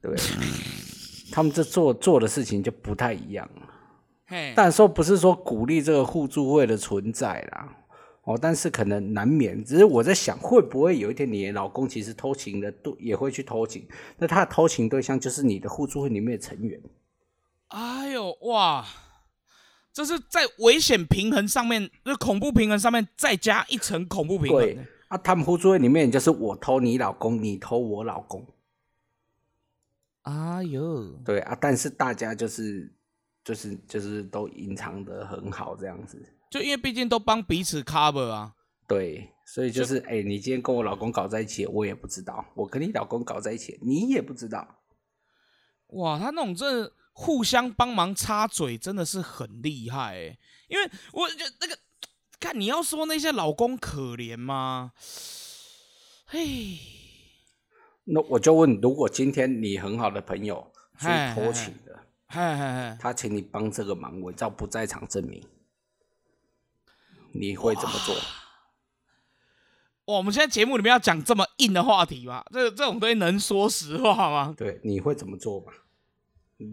[0.00, 0.24] 对不对？
[1.30, 3.48] 他们这做做的事情就不太一样，
[4.54, 7.76] 但说不是说鼓励这个互助会的存在啦。
[8.24, 13.86] 哦，但是可能难免，只是我在想，会不会有一天你的老公其实偷情的，都也会去偷情，
[14.18, 16.80] 那他的偷情对象就是你的互助会里面的成员。
[17.68, 18.84] 哎呦哇，
[19.92, 24.60] 这是在危险平衡上面，那恐怖平衡上面再加一层恐怖平衡。
[24.60, 28.44] 对啊，他们互助会里面就是我偷你老公，你偷我老公。
[30.26, 32.92] 哎呦，对啊，但是大家就是
[33.44, 36.20] 就是就是都隐藏的很好，这样子。
[36.50, 38.52] 就因为毕竟都帮彼此 cover 啊，
[38.88, 44.80] 对，所以就是哎，你今天跟我老公搞在一起，我也不知道；我跟你老公搞在一起，你也不知道。
[45.90, 50.38] 哇，他那种这互相帮忙插嘴，真的是很厉害哎。
[50.68, 51.78] 因为我觉得那个，
[52.40, 54.92] 看你要说那些老公可怜吗？
[56.26, 56.78] 嘿，
[58.08, 65.42] 那我就问，如果今天你很好的朋友去偷情的，他请你帮这个忙，伪造不在场证明。
[67.32, 68.14] 你会怎么做？
[70.06, 72.44] 哇，我们现在节目里面要讲这么硬的话题吗？
[72.52, 74.54] 这这种东西能说实话吗？
[74.56, 75.72] 对，你会怎么做嘛？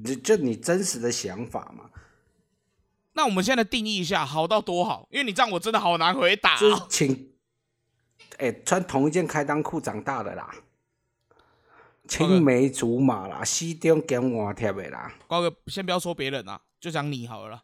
[0.05, 1.89] 就就你真实的想法嘛？
[3.13, 5.07] 那我们现在定义一下，好到多好？
[5.11, 6.57] 因为你这样我真的好难回答。
[6.57, 7.33] 就是请，
[8.37, 10.55] 哎，穿同一件开裆裤长大的啦，
[12.07, 15.13] 青梅竹马啦，西中跟我贴的啦。
[15.27, 17.61] 瓜哥，先不要说别人啦，就讲你好了。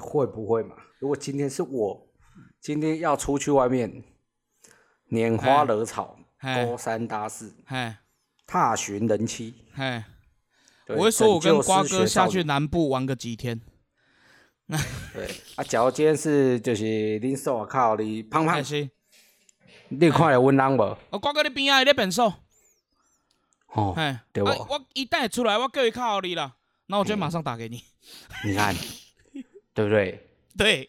[0.00, 0.76] 会不会嘛？
[0.98, 2.08] 如果今天是我，
[2.60, 4.02] 今天要出去外面
[5.10, 7.54] 拈花惹草、勾三搭四、
[8.46, 9.54] 踏寻人妻，
[10.88, 13.60] 我会说我跟瓜哥下去南部玩个几天。
[15.14, 16.84] 对啊，假如今天是就是
[17.20, 18.62] 恁手靠你胖胖，
[19.88, 20.82] 你看来温人无？
[21.10, 22.32] 哦，瓜哥你边啊，你变瘦。
[23.68, 23.94] 哦，
[24.32, 24.48] 对不？
[24.48, 26.54] 我一旦出来，我叫伊靠你了，
[26.86, 27.82] 那我就马上打给你。
[28.44, 28.74] 你看。
[29.74, 30.26] 对不对？
[30.56, 30.88] 对，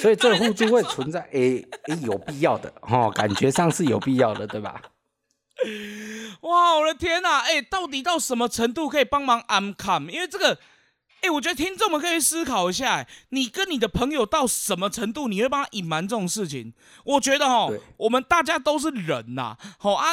[0.00, 4.80] 所以这个互助会存在， 诶诶，有必要的哦，感觉上是有必要的，对吧？
[6.42, 10.12] 哇，我的天哪，哎，到底到什么程度可以帮忙 I'm come？
[10.12, 10.56] 因为这个，
[11.22, 16.72] 哎，我觉得听众们可以思考一下，你跟你的朋友到什么程度，你会帮他隐瞒这种事情？
[17.04, 20.10] 我觉得哦，我们大家都是人呐，好啊，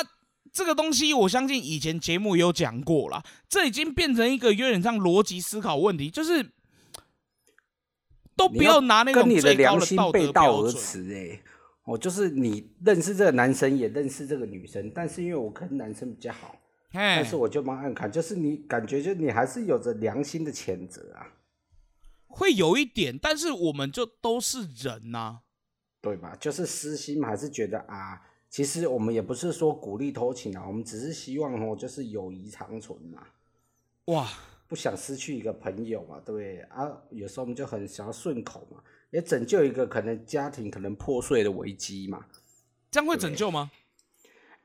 [0.53, 6.51] 这个东西我相信以前节目也有讲过了，这已经变成一个有点像逻辑思考问题，就是。
[8.35, 11.41] 都不要拿那种跟你的良心背道而驰哎，
[11.83, 16.55] 哦，就是你认识这个男生，也认识这个女生，但是因为我跟男生比较好，
[16.91, 21.33] 但是我就帮暗看，就是你感觉就你还是有着良心的谴责啊，
[22.27, 25.39] 会有一点，但是我们就都是人呐，
[26.01, 26.35] 对吧？
[26.39, 33.27] 就是私心还是觉得啊，其实我们也不是说鼓励偷情啊，我们只是希望哦，就是友谊长存嘛，
[34.05, 34.27] 哇，
[34.67, 36.89] 不想失去一个朋友嘛，对不对啊？
[37.11, 38.81] 有时候我们就很想要顺口嘛。
[39.11, 42.23] 也拯救一个可能家庭可能破碎的危机嘛？
[42.91, 43.71] 这样会拯救吗？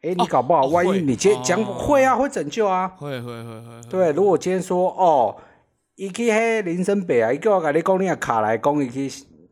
[0.04, 3.88] 哎，你搞不好，万一你接讲会啊，会拯救啊，会会会会。
[3.88, 5.40] 对，如果今天说哦，
[5.96, 9.10] 伊去迄林森北啊，伊叫我跟你讲，你啊卡来讲，伊去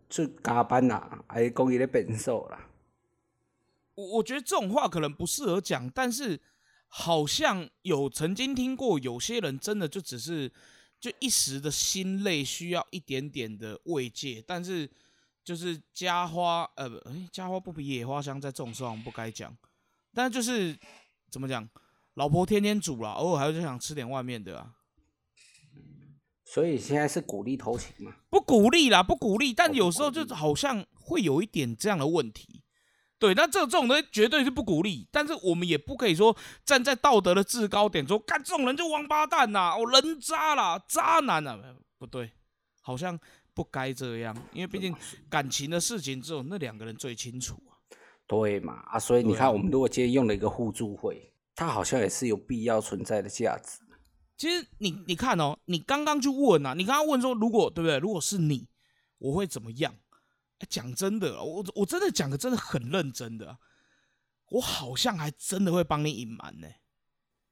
[0.08, 2.68] 去加班啦，还是讲伊咧变瘦啦。
[3.94, 6.40] 我我觉得这种话可能不适合讲，但是
[6.86, 10.52] 好像有曾经听过，有些人真的就只是。
[11.02, 14.88] 就一时的心累，需要一点点的慰藉，但是
[15.42, 19.52] 就是家花，呃，不，哎，家花不比野花香，在这种时候不该讲。
[20.14, 20.78] 但就是
[21.30, 21.68] 怎么讲，
[22.14, 24.74] 老婆天天煮了，偶尔还是想吃点外面的啊。
[26.44, 28.14] 所以现在是鼓励偷情吗？
[28.28, 29.54] 不鼓励啦，不鼓励。
[29.54, 32.62] 但有时候就好像会有一点这样的问题。
[33.18, 41.58] 对，那这这种东西绝对是不鼓励，但是我们也不可以说站在道德的制高点说，干这种人就王八蛋呐，哦，人渣啦，渣男啊，
[41.96, 42.32] 不对，
[42.82, 43.18] 好像
[43.54, 44.94] 不该这样，因为毕竟
[45.30, 47.71] 感情的事情只有那两个人最清楚啊。
[48.26, 53.78] 对嘛啊，所以你看，我们如果今天用了一个互助会，它好像也是有必要存在的价值。
[54.36, 57.98] 其实你你看哦，你刚刚就问啊，你刚刚问说，如果对不对？
[57.98, 58.68] 如果是你，
[59.18, 59.94] 我会怎么样？
[60.68, 63.58] 讲真的，我我真的讲的真的很认真的，
[64.50, 66.68] 我好像还真的会帮你隐瞒呢。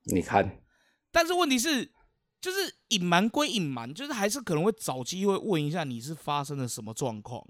[0.04, 0.62] 你看，
[1.10, 1.92] 但是问题是，
[2.40, 7.44] 就是隐瞒归隐瞒，就是还是可能会找机会问一下你是发生了什么状况。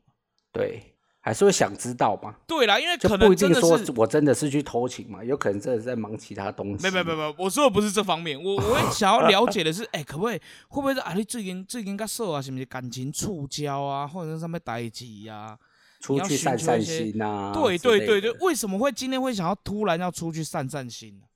[0.51, 2.35] 对，还是会想知道嘛。
[2.47, 6.83] 对啦，因为可能不一定说我真的是去偷情嘛，有可能真的在忙其他东西。
[6.83, 11.13] 没没没没，我说的不是这方面，我我想要 了解的是，哎，可不可以会不会是啊？
[11.15, 15.59] 你最近最近跟受啊，是不是感情触礁啊，或者是什么代际呀？
[16.01, 17.53] 出去散散心啊！
[17.53, 21.27] 对对对对，为什么会今天会想要突然要出去散散心呢？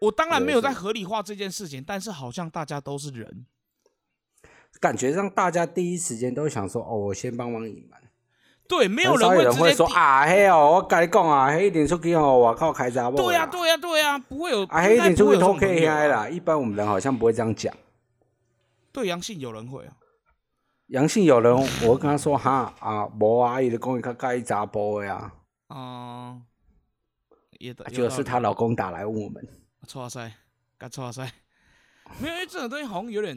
[0.00, 3.46] 我当然没有在合理化这件事情，但是好像大家都是人，
[4.80, 8.00] 感觉让大家第一时间都想说：“哦，我先帮忙隐瞒。”
[8.68, 16.28] 对，没有人会会说：“啊，嘿哦，我跟你讲啊，黑一点出去哦，我靠开闸。”对呀，对呀，对呀，不会有啊，黑一点出去偷 K I 啦。
[16.28, 17.74] 一般我们人好像不会这样讲。
[18.92, 19.96] 对，阳性有人会啊。
[20.86, 21.54] 阳性有人，
[21.86, 25.34] 我跟他说哈啊，无啊，伊的公伊较介意查甫的啊。
[25.68, 26.42] 哦，
[27.58, 29.46] 也就是她老公打来问我们。
[29.86, 30.32] 错塞，
[30.78, 31.30] 该错塞，
[32.20, 33.36] 没有，因为这种东西好像有点。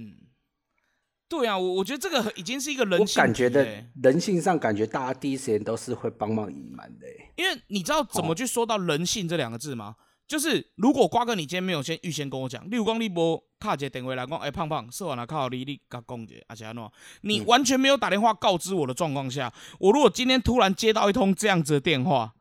[1.28, 3.22] 对啊，我我觉得这个已经是一个人性。
[3.22, 3.66] 感觉的
[4.04, 7.08] 人性上，感觉大家第一时间都是会帮忙隐瞒的。
[7.36, 9.96] 因为你知道怎么去说到人性这两个字吗？
[10.28, 16.84] 就是如果瓜哥你今天没有先预先跟我讲，例如讲你无卡姐电话来讲，哎胖胖，说完了靠你你甲讲一下，而且安怎？
[17.22, 22.34] 你完全没有打电话告知我的状况下，我如果今天突然接到一通这样子的电话，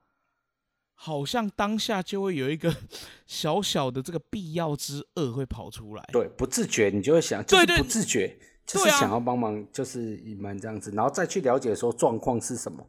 [0.94, 2.74] 好像当下就会有一个
[3.26, 6.04] 小小的这个必要之恶会跑出来。
[6.12, 12.86] 对，不自觉你就会想，对对，不自觉就是想要帮忙，就是隐瞒这样子，然后再去了解说状况是什么。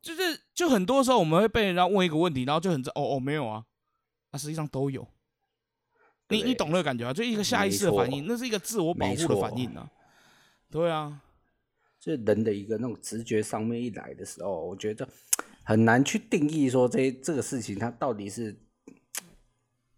[0.00, 3.64] 就是，就很多时候我们会被人家问一个问题，然后就很哦哦没有啊，
[4.32, 5.06] 那实际上都有。
[6.30, 7.12] 你你懂那个感觉啊？
[7.12, 9.90] 就一个下意识的反应，那是一个自我保护的反应啊。
[10.70, 11.20] 对啊，
[12.00, 15.06] 就人的一个那种直觉上面一来的时候，我觉得
[15.62, 18.58] 很难去定义说这这个事情它到底是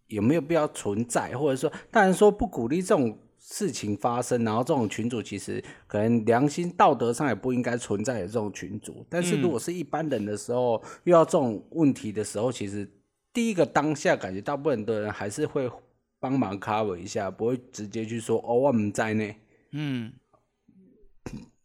[0.07, 3.17] 有没有必要存在，或者说当然说不鼓励这种。
[3.41, 12.87] 事情发生，然后这种群主其实可能良心道德上也不应该存在的这种群主，但是如果是一般人的时候，遇到这种问题的时候，其实
[13.33, 15.71] 第一个当下感觉大部分的人还是会
[16.19, 19.35] 帮忙 cover 一下，不会直接去说哦我们在内，
[19.73, 20.13] 嗯，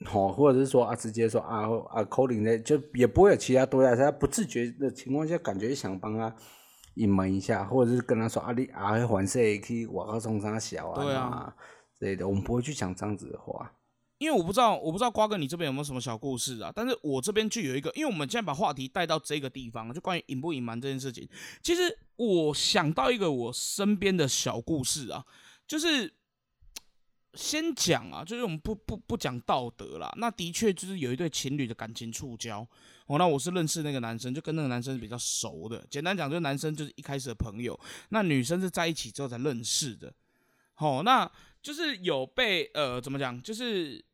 [0.05, 6.33] 好，或者是说啊直接说啊啊 calling 呢，就也不会有其他多大，他不自觉的情况下，感觉想帮他
[6.95, 11.55] 隐瞒一下，或者是跟他说啊你啊还谁去我靠冲啥小啊，对啊。
[11.97, 13.71] 之类的，我们不会去讲这样子的话，
[14.17, 16.69] 因为我不知道，我不知道瓜哥你这边有没有什么小故事啊？
[16.75, 21.25] 但是我这边就有一个，因为我们现在把话题带到这个地方，就关于隐不隐瞒这件事情。
[21.63, 25.23] 其实我想到一个我身边的小故事啊，
[25.65, 26.13] 就是
[27.35, 30.11] 先讲啊，就是我们不不不讲道德啦。
[30.17, 32.65] 那的确就是有一对情侣的感情触礁
[33.07, 33.17] 哦。
[33.17, 35.85] 那我是认识那个男生，就跟那个男生是比较熟的。
[35.89, 37.79] 简单讲，就是男生就是一开始的朋友，
[38.09, 40.13] 那女生是在一起之后才认识的。
[40.73, 41.31] 好，那。
[41.65, 43.41] 就是有被呃怎么讲？
[43.41, 44.05] 就是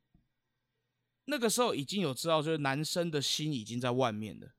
[1.25, 4.53] 那个时候已经有知道，就是男生的心已经在外面了，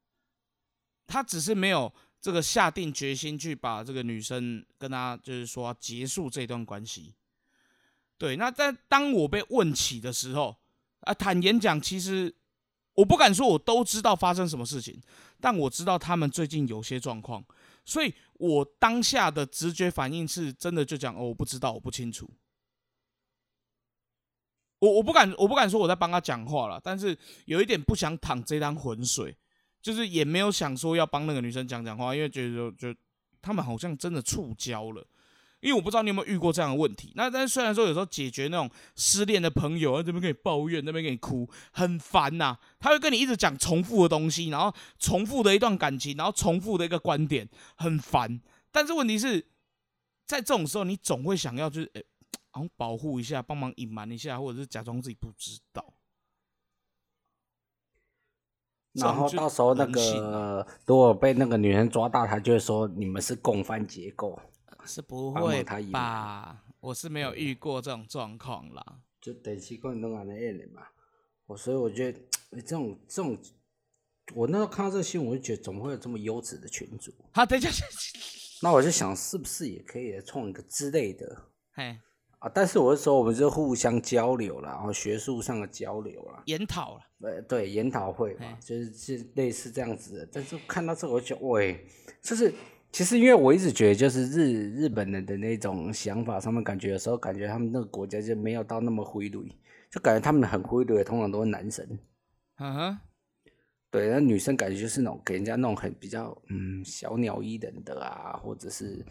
[1.07, 1.91] 他只是没有
[2.21, 7.15] 这个下定决心去把这个女生跟他就是说结束这段关系。
[8.23, 10.57] 对，那在当我被问起的时候，
[11.01, 12.33] 啊，坦言讲，其实
[12.95, 15.03] 我不敢说我都知道发生什么事情，
[15.41, 17.45] 但我知道他们最近有些状况，
[17.85, 22.31] 所以我当下的直觉反应是真的就讲哦，我不知道，我不清楚。
[24.79, 29.37] 我我不敢，我不敢说我在帮他讲话了，但是有一点不想淌这滩浑水，
[29.81, 32.95] 就是也没有想说要帮那个女生讲讲话，因为觉得就
[33.41, 35.05] 他们好像真的触礁了。
[35.63, 37.13] 因为我不知道你有没有遇过这样的问题。
[37.15, 42.59] 那但是虽然说有时候解决那种失恋的朋友，这边跟你抱怨，那边跟你哭，很烦呐。
[42.79, 48.41] 他会跟你一直讲重复的东西，然后重复的一段感情，然后重复的一个观点，很烦。
[48.71, 49.41] 但是问题是
[50.27, 52.07] 在这种时候，你总会想要就是。
[52.55, 55.95] 然后保护一下，帮忙隐瞒一下，或者是假装自己不知道。
[58.93, 64.39] 然后到时候那个如果被那个女人抓到，他就会说你们是共犯结构。
[64.85, 66.65] 是不会吧？
[66.81, 69.01] 我是没有遇过这种状况啦。
[69.21, 70.83] 就电视可能都安尼演的嘛。
[71.47, 72.19] 我所以我觉得
[72.51, 73.39] 这种这种，
[74.35, 77.13] 我那时候看到这个新闻，我就觉得怎么会有这么优质的群主？
[77.33, 77.71] 好，等一下。
[78.63, 81.51] 那我就想，是不是也可以创一个之类的？
[81.73, 81.99] 嘿。
[82.39, 82.51] 啊！
[82.53, 87.03] 但是我是说，我们就互相交流了，然后学术上的交流了，研讨了。
[87.21, 90.29] 呃，对，研讨会嘛，就是是类似这样子的。
[90.33, 91.87] 但是看到这个，我就喂，
[92.21, 92.53] 就是
[92.93, 99.51] 其实因为我一直觉得，就是日日本人的那种想法上面，感觉有时候感觉他们那个国家就没有到那么灰绿，
[99.91, 101.99] 就感觉他们很灰绿，通常都是男生。
[102.59, 102.99] 嗯哼。
[103.91, 109.05] 对，那女生感觉就是那种给人家那种很比较嗯小鸟依人的啊，或者是。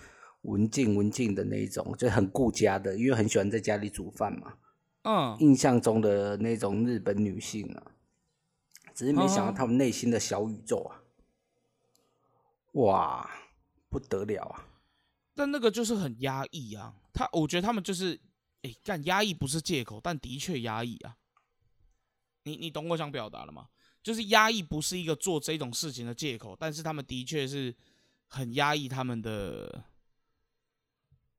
[0.44, 4.54] 文静文静的那一种，就很顾家的，因为很喜欢在家里煮饭嘛。
[5.04, 7.84] 嗯，印象中的那种日本女性啊，
[8.96, 10.98] 只是没想到他们内心的小宇宙啊，
[12.72, 13.30] 哇，
[13.92, 14.66] 不得了啊！
[15.36, 16.96] 但那个就是很压抑啊。
[17.14, 18.20] 他，我觉得他们就是，
[18.64, 21.18] 哎，干压抑不是借口，但的确压抑啊。
[22.44, 23.68] 你你懂我想表达了吗？
[24.02, 27.76] 就是压抑不是一个做这种事情的借口，但是他们的确是
[28.28, 29.84] 很压抑他们的。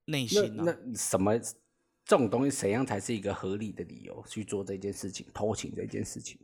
[0.06, 6.36] 内心啊那什么这种东西怎样才是一个合理的理由去做这件事情偷情这件事情？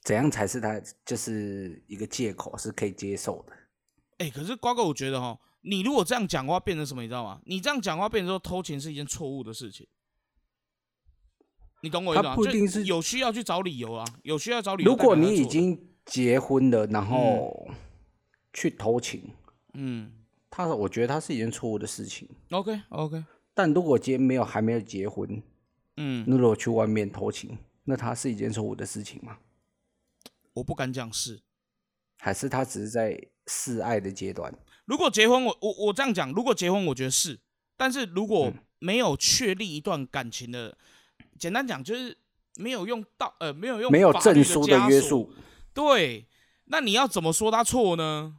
[0.00, 3.54] 怎样才是他就是一个借口是可以接受的？
[4.22, 7.40] 哎，可是瓜哥，我觉得哈，你如果这样讲话变成什么，你知道吗？
[7.44, 9.84] 你这样讲话变成说偷情是一件错误的事情，
[11.82, 12.36] 你懂我意思吗？
[12.36, 14.90] 不一定是有需要去找理由啊，有需要找理由。
[14.90, 17.68] 如果你已经结婚了，然后
[18.52, 19.30] 去偷情，
[19.74, 20.12] 嗯。
[20.54, 22.28] 他，我觉得他是一件错误的事情。
[22.50, 23.24] OK，OK。
[23.54, 25.42] 但如果今天没有还没有结婚，
[25.96, 29.38] 嗯，那如果去外面偷情，那他是一件错误的事情吗？
[30.52, 31.40] 我不敢讲是，
[32.24, 34.56] 还是他只是在示爱的阶段。
[34.84, 37.40] 如果结婚，我我我这样讲，如果结婚，我觉得是。
[37.76, 40.78] 但是如果没有确立一段感情的，
[41.36, 42.16] 简单讲就是
[42.54, 45.32] 没有用到呃，没有用没有证书的约束，
[45.74, 46.28] 对，
[46.66, 48.36] 那你要怎么说他错呢？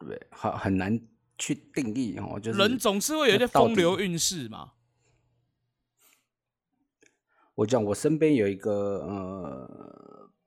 [0.00, 1.00] 对，很很难
[1.38, 4.72] 去定义哦，就是人总是会有一些风流韵事嘛。
[7.54, 8.72] 我讲，我身边有一个
[9.06, 10.01] 呃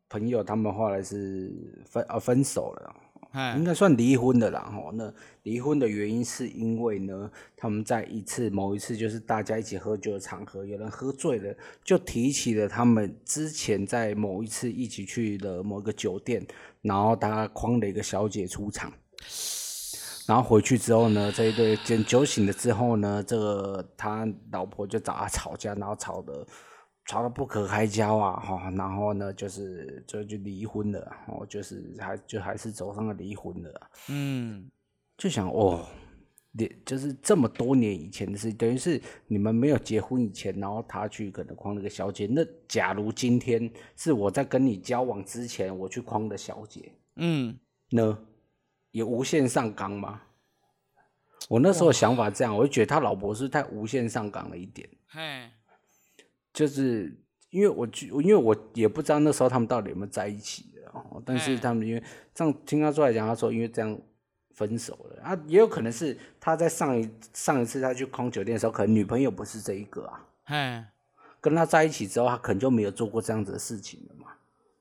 [0.10, 1.52] 朋友，他们后来是
[1.86, 4.62] 分啊分手了，应该算离婚的啦。
[4.62, 16.46] 哈，那离婚的原因是因为呢，他们在一次某一次就是大家一起喝酒的场合，有人喝醉了，就提起了他们之前在某一次一起去的某个酒店，
[16.82, 18.94] 然后他诓了一个小姐出场。
[20.28, 26.44] 然后回去之后呢，这一对酒酒醒了之后呢，这个他老婆就找他吵架，然后吵得
[27.06, 34.70] 吵得不可开交啊，哈，然后呢就是就就离婚了，哦，就是还就还是走上了离婚了，嗯，
[35.18, 35.88] 就想哦，
[36.52, 47.58] 你就是这么多年以前的事，等于是你们没有结婚以前，然后他去可能框了个小姐，那假如今天是我在跟你交往之前，我去框的小姐，嗯，
[47.92, 48.18] 呢？
[48.92, 50.22] 也无限上纲吗？
[51.50, 54.88] 我那时候想法这样，我就觉得他老婆是太无限上纲了一点。
[55.08, 55.50] 嘿，
[56.56, 57.14] 就是
[57.50, 57.86] 因为我，
[58.24, 60.82] 因为我也不知道那时候他们到底有没有在一起的。
[61.26, 62.02] 但是他们因为
[62.34, 64.00] 这样听他出来讲，他说因为这样
[64.54, 70.26] 分手了啊，也有可能是他在上一上一次他去空酒店的时候，可能女朋友不是这一个啊。
[70.46, 70.84] 嘿，
[71.42, 74.28] 跟他在一起之后，他可能就没有做过这样子的事情了嘛。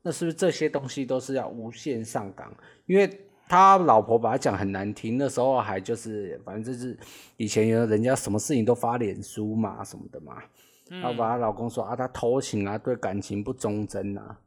[0.03, 2.55] 那是不是这些东西都是要无限上纲？
[2.87, 6.97] 因为他老婆把他讲很难听，那时候还就是反正就是
[7.37, 10.41] 以前有人家什么事情都发脸书嘛什么的嘛，
[10.89, 14.39] 然后把她老公说啊她偷情啊，对感情不忠贞啊，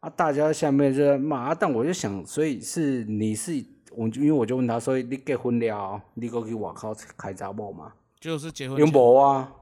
[0.00, 7.92] 啊大家下面就在骂，但我就想，所以是你是我，因为我就问他，所以你结婚了，你过去外口开查某嘛？
[8.18, 8.78] 就是结婚。
[8.78, 9.52] 有无啊？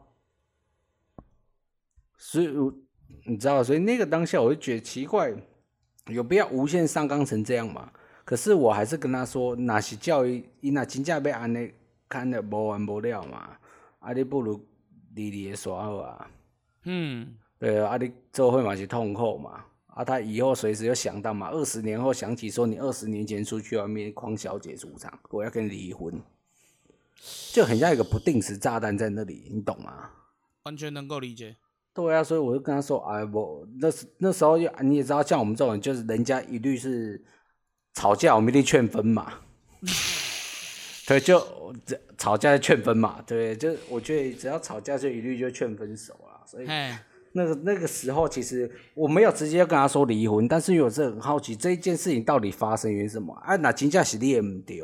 [2.17, 2.47] 所以
[3.27, 5.35] 你知道，所以那个当下我就觉得奇怪，
[6.07, 7.91] 有必要无限上纲成这样吗？
[8.25, 11.73] 可是我还是跟他说，那是教育，伊那真正要安尼，
[12.09, 13.57] 看得无完无了嘛。
[13.99, 14.65] 啊，你不如
[15.15, 16.31] 离离耍好啊。
[16.85, 19.65] 嗯，对啊，啊你做会嘛是痛苦嘛。
[19.87, 26.21] 啊，他以后随时又想到嘛，二十年后想起说你二十年前出去外面诓小姐出场，我要跟你离婚，
[27.53, 30.11] 就很像一个不定时炸弹在那里，你懂吗？
[30.63, 31.57] 完全能够理解。
[31.93, 37.25] 对啊，所以我就跟他说，哎，我那时那时候你也知道，像我们这种人，就是人家一律是。
[37.93, 39.41] 吵架我们一定劝分嘛，
[41.11, 41.75] 对，就
[42.17, 46.67] 吵架劝分嘛，对，就我觉得只要吵架就一律就劝分手啊，所以
[47.33, 53.57] 那个那个时候其实我没有直接跟他说离婚，但是我是很好奇这一件事情到底发生于什么啊？
[53.57, 54.81] 那真正是你也唔对，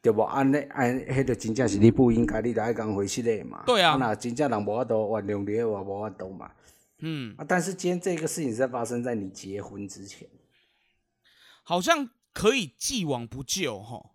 [0.00, 0.22] 对不？
[0.22, 3.64] 按那按迄个真正是你不应该，你来讲回去的嘛？
[3.66, 6.48] 对啊，那真正人无法度原谅你，我无法度嘛。
[7.00, 10.28] 嗯啊，但是今天这个事情是发生在你结婚之前。
[11.64, 14.10] 好像可以既往不咎哈，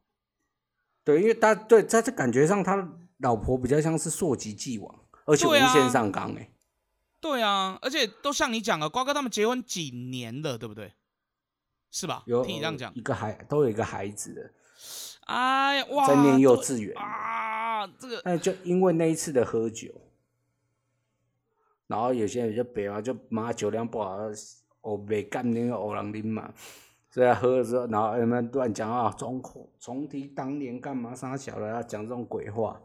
[1.04, 6.50] 对，因为他对在这感觉上，他老婆比较像是溯及既往，而且无限上纲哎。
[7.20, 10.94] 对啊，而且都像你讲了，瓜哥他们结婚几年了，对不对？
[11.92, 12.24] 是吧？
[12.26, 14.52] 有听你这样讲，一个孩都有一个孩子的，
[15.26, 19.90] 哎呀哇，在念幼稚园啊，这个，那就因为那一次的喝酒，
[21.88, 24.18] 然后有些人就别啊，就妈酒量不好，
[24.82, 26.52] 哦，没干那个欧郎啉嘛。
[27.14, 29.40] 所以喝了之后，然后他们乱讲啊，重
[29.80, 32.82] 重提当年干嘛杀小了，要讲这种鬼话。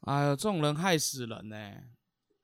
[0.00, 1.56] 哎呀，这种人害死人呢！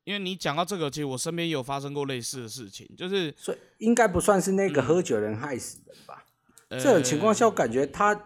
[0.05, 6.25] 因为你讲到这个，其实我身边也有发生过类似的事情，就是所以应该不算是那个喝酒人害死人吧？
[6.71, 8.17] 这种情况下，我感觉他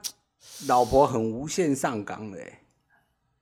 [0.68, 2.58] 老婆很无限上纲嘞。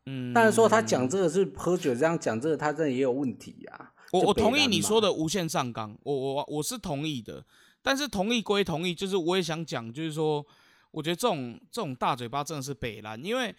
[0.07, 3.93] 嗯，但是说他讲这个是喝酒这样讲这个，他真的也有问题呀。
[4.12, 7.45] 我我同意你说的无限上纲，我我我是同意的。
[7.85, 10.45] 但是同意归同意，就是我也想讲，就是说，
[10.91, 13.55] 我觉得这种这种大嘴巴真的是北蓝，因为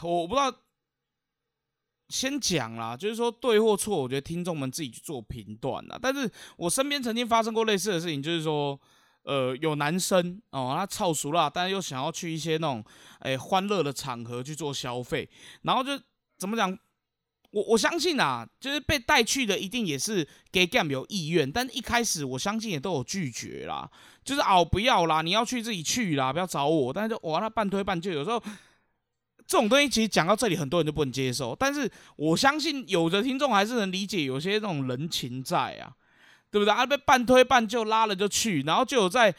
[0.00, 0.56] 我不知道，
[2.08, 5.98] 先讲啦，就是说对或错，我觉得听众们自己去做评断啦。
[6.00, 8.80] 但是我身边曾经发生过类似的事情，就是说，
[9.24, 12.84] 呃，有男生哦，他操熟了，但是又想要去一些那种
[13.18, 15.28] 哎欢乐的场合去做消费，
[15.62, 16.00] 然后就
[16.38, 16.78] 怎么讲？
[17.52, 23.88] 我我相信啊，就是被带去的一定也是给 Gam 有意愿，但一开始我相信也都有拒绝啦，
[24.24, 26.90] 就是哦不要啦，你要去自己去啦，不要找我。
[26.90, 28.42] 但是就哇，那半推半就，有时候
[29.46, 31.54] 这种东西其实讲到这里，很多人就不能接受。
[31.54, 35.92] 但是我相信有的听众还是能理解，有些那种人情在啊，
[36.50, 36.72] 对不对？
[36.72, 39.34] 啊，被半推半就拉了就去，然后就有在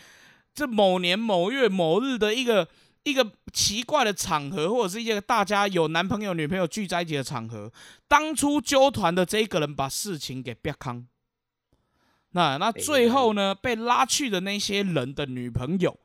[0.53, 2.67] 这某年某月某日的一个。
[3.03, 7.71] 一个奇怪的场合，或者是一个大家有男朋友、女朋友聚在一起的场合，
[8.07, 11.05] 当初纠团的这一个人把事情给憋康，
[12.29, 15.99] 那那最后呢，被拉去的那些人的女朋友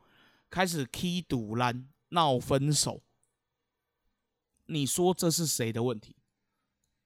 [0.49, 3.01] 开始踢赌烂闹分手，
[4.65, 6.17] 你说这是谁的问题？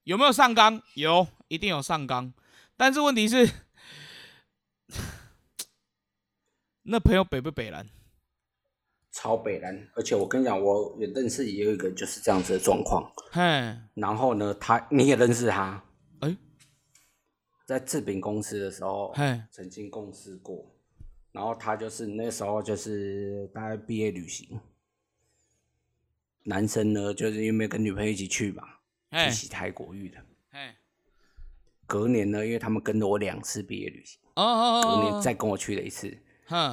[0.05, 0.81] 有没有上纲？
[0.95, 2.33] 有，一定有上纲，
[2.75, 3.47] 但是问题是，
[6.83, 7.87] 那朋友北不北蓝？
[9.13, 13.09] 超北南，而且我跟你讲，我也认识也有一个就是这样子的状况。
[13.31, 13.41] 嘿，
[13.93, 15.85] 然后呢，他你也认识他？
[16.21, 16.35] 哎，
[17.67, 20.65] 在制品公司的时候，嘿，曾经共事过。
[21.31, 24.59] 然后他就是那时候就是大概毕业旅行，
[26.43, 28.63] 男生呢就是因为跟女朋友一起去嘛，
[29.11, 30.17] 去洗泰国浴的。
[30.49, 30.73] 嘿，
[31.85, 36.17] 隔年呢，因为他们跟了我两次毕业旅行，哦哦哦，隔年再跟我去了一次。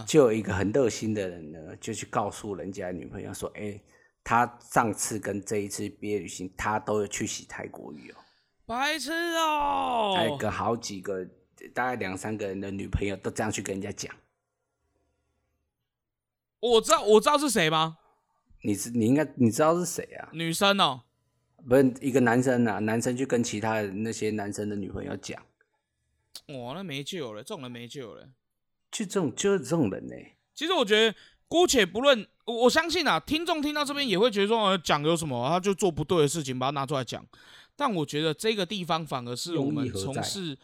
[0.06, 3.80] 就有一个很热心的人呢，就去告诉人家女朋友说：“哎，
[4.22, 8.16] 他上次跟这一次毕业旅行，他都有去洗泰国浴哦。”
[8.66, 10.14] 白痴哦！
[10.16, 11.24] 还有个好几个，
[11.74, 14.14] 大概两三个人的女朋友都这样去跟人家讲。
[16.60, 17.98] 我知道，我知道是谁吗？
[18.62, 20.28] 你是你应该你知道是谁啊？
[20.32, 21.02] 女生哦，
[21.68, 25.42] 不是一个男生啊，男生去跟其他的那些男生的女朋友讲。
[26.48, 28.28] 哇，那没救了，这种人没救了。
[28.90, 30.14] 就这种就是这种人呢。
[30.54, 31.16] 其实我觉得，
[31.48, 37.24] 姑且不论，我相信啊，听众听到这边也会觉得说，讲有什么，他就做不对的事情，把它拿出来讲。
[37.76, 40.56] 但我觉得这个地方反而是我们从事，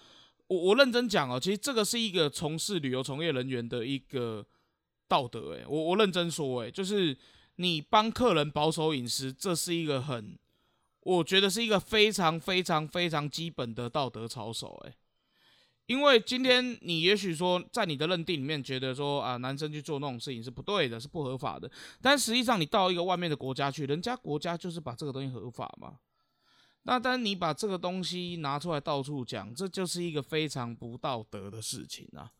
[0.48, 4.44] 我我认真讲哦，其实这个是一个从事旅游从业人员的一个
[5.08, 5.56] 道德。
[5.56, 7.16] 哎，我我认真说，哎，就是
[7.56, 10.38] 你帮客人保守隐私，这是一个很，
[11.00, 14.78] 我觉得是一个非常非常非常基本的道德操守。
[14.84, 14.94] 哎，
[15.86, 21.70] 因为今天你也许说在你的认定里面觉得说啊，男生去做那种事情是不对的，是不合法的。
[22.02, 25.94] 但实际上你到一个外面的国家去，人家国家就是把这个东西合法嘛。
[26.82, 32.30] 那当你把这个东西拿出来到处讲，这就是一个非常不道德的事情啊！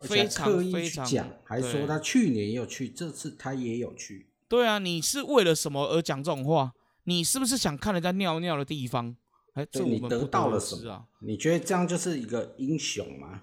[0.00, 4.26] 非常非常讲，还说他去年也有去，这次他也有去。
[4.48, 6.72] 对啊，你是为了什么而讲这种话？
[7.04, 9.14] 你是不是想看人家尿尿的地方？
[9.54, 11.06] 哎，这你得到了什么？
[11.20, 13.42] 你觉得这样就是一个英雄吗？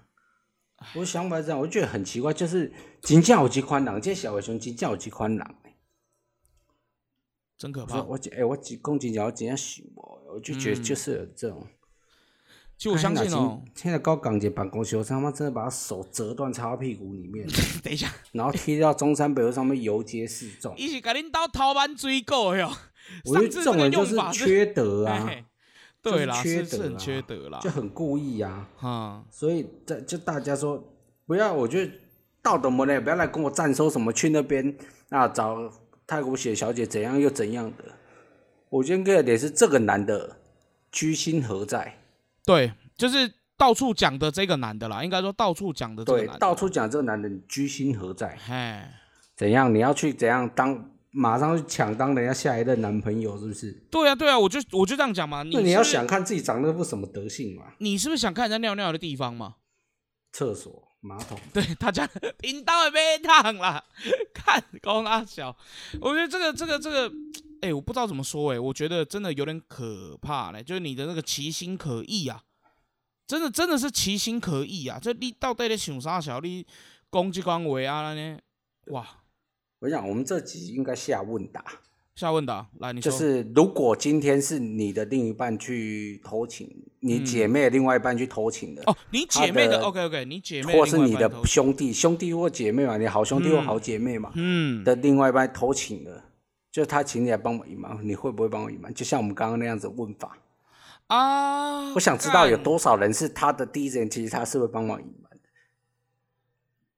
[0.96, 5.56] 我想法是这样，我觉得很奇怪，就是金价有几宽朗，这小伟兄金价有几宽朗。
[7.56, 8.02] 真可怕！
[8.02, 10.34] 我哎，我几公斤，我怎样想我？
[10.34, 11.64] 我就觉得就是这种。
[12.76, 17.46] 其实我相信哦，现在高港姐办公室，我他妈真的把手折断插到屁股里面。
[17.84, 20.76] 等一下，然后贴到中山北路上面游街示众。
[20.76, 22.68] 一起给领导逃班追过哟。
[23.26, 25.30] 我觉得这种人就是缺德啊！
[26.02, 28.66] 对啦，缺德很缺德啦，就很故意呀。
[28.80, 30.82] 啊，所以这就大家说
[31.26, 31.92] 不要，我觉得
[32.42, 34.76] 道德模呢，不要来跟我站收什么去那边
[35.10, 35.72] 啊找。
[36.04, 37.84] 泰国血小姐怎样又怎样的？
[38.68, 40.36] 我今天个点是这个男的
[40.90, 41.96] 居心何在？
[42.44, 45.02] 对，就是到处讲的这个男的啦。
[45.02, 48.36] 应该说到处讲的这个男，到处讲这个男的居心何在？
[48.48, 48.92] 哎，
[49.36, 49.72] 怎样？
[49.72, 50.90] 你要去怎样当？
[51.12, 53.70] 马上去抢当人家下一任男朋友是不是？
[53.90, 55.42] 对啊，对啊，我就我就这样讲嘛。
[55.42, 57.74] 那你要想看自己长得不什么德性嘛？
[57.78, 59.56] 你是不是想看人家尿尿的地方嘛？
[60.32, 60.88] 厕所。
[61.04, 62.08] 马桶，对他讲
[62.38, 63.82] 频道也被烫了，
[64.32, 65.56] 看高阿小，
[66.00, 67.12] 我觉得这个这个这个，
[67.60, 72.40] 哎，我不知道怎么说，哎，我觉得真的有点可怕嘞，就是你的那个其心可疑啊，
[73.26, 76.20] 真的真的是其心可疑啊，这你到底在想啥？
[76.20, 76.64] 小你
[77.10, 78.38] 攻击官维啊呢？
[78.92, 79.04] 哇，
[79.82, 81.64] 我想我们这集应该下问答。
[82.14, 86.70] 下问答来，你就是如果今天是你的另一半去偷情，
[87.00, 96.22] 你姐妹另外一半去偷情的哦，你姐妹的 OK OK，你姐妹或是你的兄弟兄弟或姐妹嘛，你好兄弟或好姐妹嘛，嗯，的另外一半偷情的，
[96.70, 98.92] 就他请你来帮我隐瞒，你会不会帮我隐瞒？
[98.92, 100.36] 就像我们刚刚那样子问法
[101.06, 105.48] 啊，我想知道有多少人是他的第一人，其实他是会帮忙隐瞒的。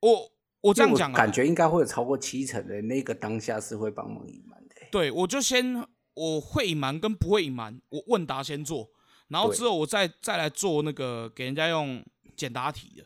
[0.01, 0.31] 我
[0.65, 4.75] 我这样讲，感觉应该会有超过七成的那个当下是会帮忙隐瞒的。
[4.91, 8.89] 对，我就先我会隐瞒跟不会隐瞒，我问答先做，
[9.29, 12.03] 然后之后我再再来做那个给人家用
[12.35, 13.05] 简答题的。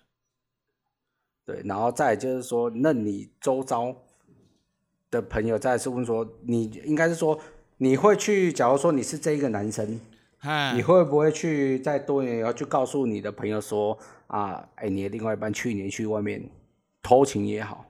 [1.44, 3.92] 对，然后再就是说，那你周遭
[5.10, 7.40] 的朋友再次问说，你应该是说
[7.78, 10.00] 你会去，假如说你是这一个男生，
[10.76, 13.98] 你会不会去在多年以后去告诉你的朋友说
[14.28, 16.48] 啊，哎，你的另外一半去年去外面
[17.02, 17.86] 偷情也好，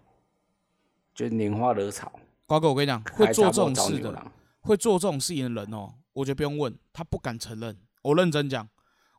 [1.15, 2.13] 就拈花惹草。
[2.47, 7.77] 瓜哥，我跟你讲，会做这种事的，会做这种事情的人哦，我觉得不用问，他不敢承认。
[8.03, 8.69] 我认真讲，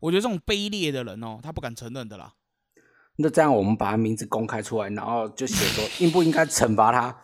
[0.02, 2.34] 我觉得这种卑劣的人哦，他不敢承认的啦。
[3.18, 7.22] 那这样，我们把他名字公开出来，然后就写说应不应该惩罚他，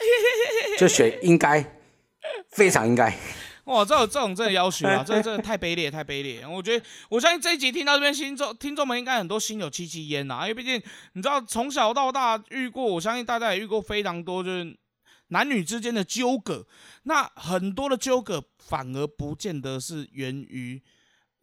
[0.78, 1.80] 就写应该，
[2.50, 3.18] 非常应该。
[3.66, 6.46] 哇，这种这种真的要求啊，这这太卑劣，太卑劣。
[6.48, 10.82] 我觉得，我相信这一集听到这边，听众听众们应该很多心有戚戚焉呐，因为毕竟
[11.14, 14.78] 你知道，从小到大遇过，我相信大家也遇过非常多，就是。
[15.30, 16.68] 男女之间的纠葛，
[17.02, 20.80] 那很多的纠葛反而不见得是源于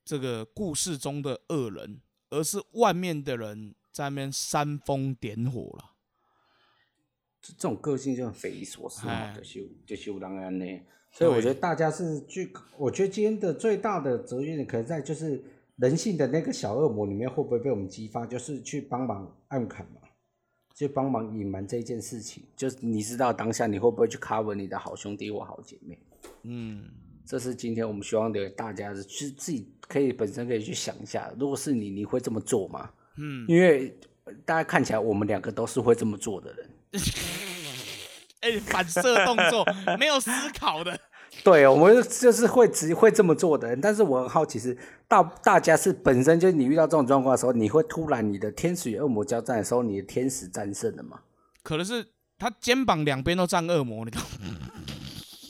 [0.05, 2.01] 这个故事中的恶人，
[2.31, 5.97] 而是外面的人在那边煽风点火了。
[7.41, 10.65] 这种个性就很匪夷所思嘛，就是就有人安呢。
[11.13, 15.41] 所以我觉得大家是去，我觉得今天的最大的责任，可能在就是
[15.77, 20.01] 人性的那个小恶魔里面，会不会被我们激发，就是去帮忙暗砍嘛。
[20.75, 25.99] 就帮忙隐瞒这件事情，就是你知道当下你会不会去 cover 你的好兄弟或好姐妹？
[26.45, 26.85] 嗯，
[27.27, 32.91] 这是今天我们希望给大家的，就是自己可以本身可以去想一下，如果是你，你会这么做吗？
[33.19, 33.95] 嗯，因为
[34.47, 36.71] 大家看起来我们两个都是会这么做的人。
[38.43, 39.65] 哎，反射动作，
[39.99, 40.99] 没有思考的。
[41.43, 44.77] 对，我们就是会只会这么做的人，但是我很好奇是
[45.09, 51.21] 大大家是本身就是你遇到这种状况的时候，你会突然你的天使与恶魔交战的时候，你的天使战胜了吗？
[51.63, 52.05] 可能是
[52.39, 54.29] 他肩膀两边都站恶魔，你懂吗？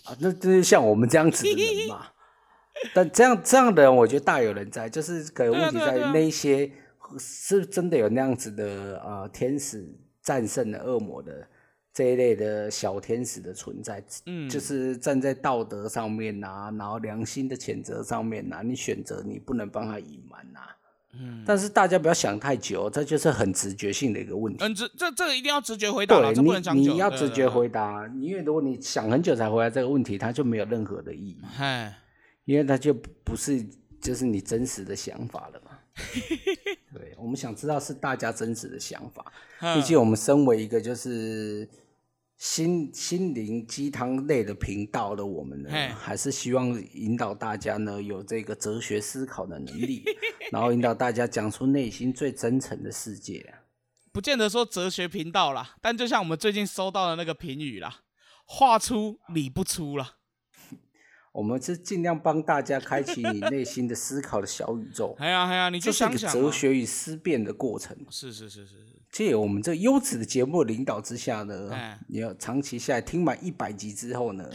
[0.05, 2.07] 啊，那就是像我们这样子的人嘛。
[2.95, 6.71] 但这样这样的人，我觉得大有人在，就是可能问题在于那些
[7.19, 9.85] 是真的有那样子的呃天使
[10.23, 11.49] 战胜了恶魔的。
[11.95, 20.61] 这一类的小天使的存在，嗯，就是站在道德上面呐，然后良心的谴责上面呐，你选择你不能帮他隐瞒呐，
[21.13, 24.65] 嗯，但是大家不要想太久，这就是很直觉性的一个问题。
[24.65, 31.37] 嗯，直这这个一定要直觉回答了，这不能讲你要直觉回答，因为如果你想很久才回答这个问题，它就没有任何的意义。
[31.53, 31.95] 嗨，
[32.47, 33.63] 因为它就不是
[34.01, 35.72] 就是你真实的想法了嘛。
[36.95, 39.33] 对，我们想知道是大家真实的想法。
[39.75, 41.69] 毕竟我们身为一个就是
[42.37, 50.03] 心心灵鸡汤类的频道的我们呢，还是希望引导大家呢有这个哲学思考的能力，
[50.51, 53.55] 然后引导大家讲出内心最真诚的世界。
[54.13, 58.01] 不见得说哲学频道啦，但就像我们最近收到的那个评语啦，
[58.45, 60.17] 话出理不出了。
[61.33, 65.17] 我们是尽量帮大家开启你内心的思考的小宇宙。
[65.21, 67.97] 哎呀哎呀，你就想想，哲学与思辨的过程。
[68.11, 68.93] 是是是是是。
[69.11, 71.71] 借我们这优质的节目领导之下呢，
[72.09, 74.49] 你要长期下来听满一百集之后呢，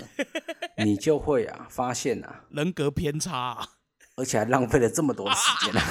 [0.77, 3.69] 你就会啊发现啊 人格偏差，
[4.15, 5.73] 而且还浪费了这么多时间。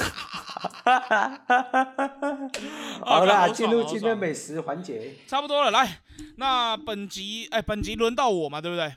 [3.05, 5.71] 好啦，进入今天美食环节，差不多了。
[5.71, 6.01] 来，
[6.35, 8.93] 那本集哎，本集轮到我嘛，对不对？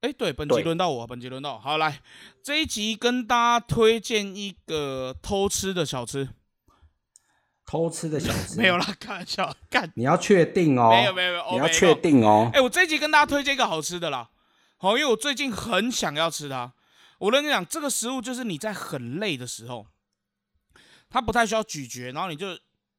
[0.00, 2.00] 哎，对，本集轮到我，本集轮到好来，
[2.40, 6.28] 这一集跟大家推荐一个偷吃的小吃。
[7.66, 9.92] 偷吃的小吃 没有啦，开玩笑，干！
[9.96, 12.48] 你要确定哦，没有没有没有，你要确定哦。
[12.54, 14.30] 哎，我这一集跟大家推荐一个好吃的啦，
[14.76, 16.72] 好，因为我最近很想要吃它。
[17.18, 19.88] 我跟你讲，这个食物就是你在很累的时候，
[21.10, 22.46] 它不太需要咀嚼，然后你就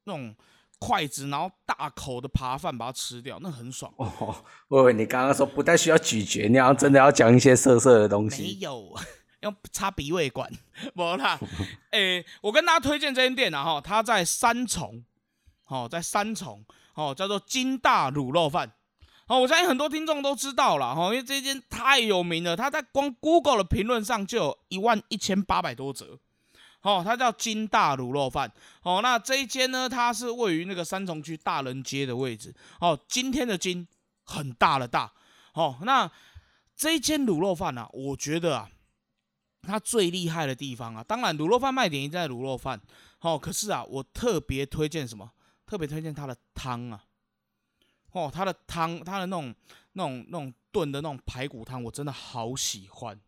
[0.03, 0.35] 那种。
[0.79, 3.93] 筷子，然后大口的扒饭把它吃掉，那很爽。
[3.97, 4.35] 哦，
[4.69, 8.41] 我以为你刚刚说不太需要咀嚼，你要真的要讲一些色色的东西。
[8.41, 8.95] 没有，
[9.41, 10.49] 用插鼻胃管，
[10.95, 11.37] 没啦。
[11.91, 15.03] 诶，我跟大家推荐这间店啊，哈，它在三重，
[15.67, 16.63] 哦，在三重，
[16.95, 18.71] 哦，叫做金大卤肉饭。
[19.27, 26.17] 哦，我相信很多听众都知道了，哈，因为这间太有名了，它在光 Google 的评论上就有一万一千八百多则。
[26.81, 28.51] 哦，它叫金大卤肉饭。
[28.83, 32.55] 哦，那这一间呢，它是位于那个三重区大人街的位置。
[32.79, 33.87] 哦，今天的金
[34.23, 35.11] 很大的大。
[35.53, 36.09] 哦，那
[36.75, 38.69] 这一间卤肉饭呢，我觉得啊，
[39.61, 42.79] 它最厉害的地方啊，当然卤肉饭卖点一定在卤肉饭。
[43.19, 45.29] 哦，可是啊，我特别推荐什么？
[45.65, 47.03] 特别推荐它的汤啊。
[48.11, 49.53] 哦，它的汤，它的那种、
[49.93, 53.19] 那种、那种炖的那种排骨汤，我真的好喜欢。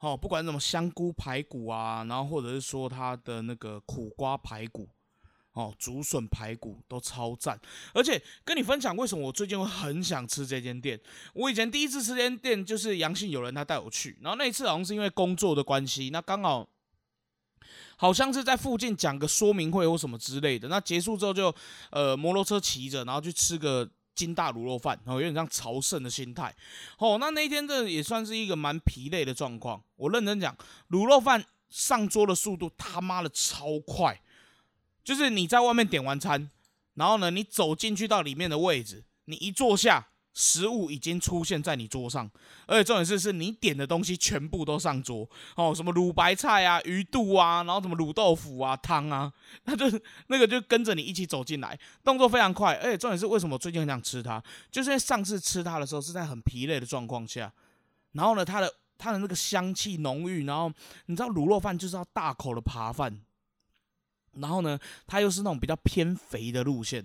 [0.00, 4.88] 哦，不管什么香菇排骨啊，然后或者是说它的那个苦瓜排骨，
[5.54, 7.60] 哦，竹笋排骨都超赞。
[7.92, 11.00] 而且跟你分享为什么我最近会很想吃这间店。
[11.34, 16.68] 我以前第一次吃这间店就是阳性有人他带我去，然后那一次好像是因为工作的关系，那刚好
[17.96, 20.68] 好像是在附近讲个说明会或什么之类的。
[20.68, 21.52] 那结束之后就
[21.90, 23.90] 呃摩托车骑着，然后去吃个。
[24.18, 26.52] 金大卤肉饭，哦，有点像朝圣的心态，
[26.98, 29.80] 哦，那那一天这也算是一个蛮疲累的状况。
[29.94, 30.56] 我认真讲，
[30.90, 34.20] 卤肉饭上桌的速度他妈的超快，
[35.04, 36.50] 就是你在外面点完餐，
[36.94, 40.08] 然后呢，你走进去到里面的位置，你一坐下。
[40.40, 42.30] 食物已经出现在你桌上，
[42.68, 49.32] 而且重点是，是你点的东西全部都上桌哦，什么卤白菜啊、鱼肚啊，然后什么卤豆腐啊、汤啊，
[49.66, 52.74] 那就那个就跟着你一起走进来，动作非常快。
[52.76, 54.40] 而且重点是，为什么最近很想吃它？
[54.70, 57.52] 就是因为上次吃它的时候是在很疲累的状况下，
[58.12, 60.72] 然后呢，它的它的那个香气浓郁，然后
[61.06, 63.20] 你知道卤肉饭就是要大口的扒饭，
[64.34, 67.04] 然后呢，它又是那种比较偏肥的路线。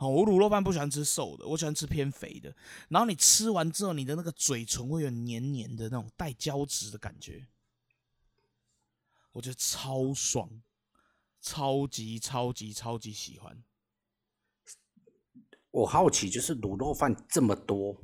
[0.00, 2.56] 哦，我卤肉饭不喜欢吃瘦的，我喜欢吃偏肥的。
[2.88, 7.46] 然后你吃完之后，你的那个嘴唇会有黏黏的那种带胶质的感觉，
[9.32, 10.62] 我觉得超爽，
[11.42, 13.62] 超级超级超级喜欢。
[15.70, 17.94] 我好奇，就是卤肉饭这么多，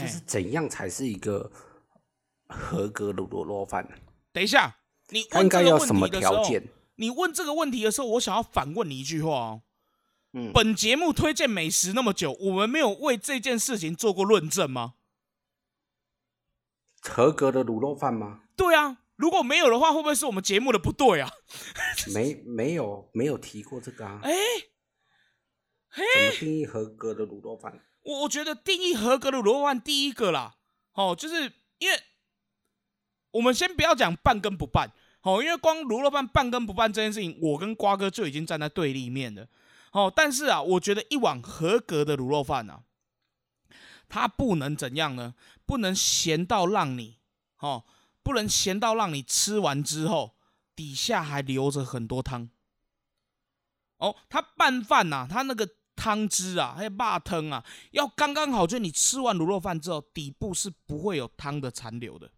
[0.00, 1.52] 就是怎样才是一个
[2.48, 3.88] 合格的卤肉饭？
[4.32, 4.78] 等一下，
[5.10, 6.68] 你应该要什么条件？
[6.96, 9.62] 你问这个问题的时候，我想要反问你一句话哦。
[10.52, 14.94] 本节目推荐美食那么久，我们没有为这件事情做过论证吗？
[17.02, 18.40] 合格的卤肉饭吗？
[18.56, 21.30] 对啊，如果没有的话，会不会是我们节目的不对啊？
[22.14, 24.20] 没没有没有提过这个啊？
[24.24, 24.32] 哎，
[25.90, 27.80] 怎么定义合格的卤肉饭？
[28.02, 30.56] 我我觉得定义合格的卤肉饭，第一个啦，
[30.94, 31.96] 哦，就是因为
[33.30, 34.90] 我们先不要讲半跟不半，
[35.22, 39.46] 哦，因为光卤肉饭半跟不半这件事情，我跟瓜哥就已经站在对立面了。
[39.94, 42.82] 哦，但是啊，我觉得一碗合格的卤肉饭啊，
[44.08, 45.34] 它不能怎样呢？
[45.64, 47.20] 不能咸到让你，
[47.60, 47.84] 哦，
[48.24, 50.34] 不能咸到让你吃完之后
[50.74, 52.50] 底下还留着很多汤。
[53.98, 62.32] 哦，它拌饭呐，它那个汤汁啊，还有辣汤啊，要刚刚好，就你吃完卤肉饭之后，底部是不会有汤的残留的。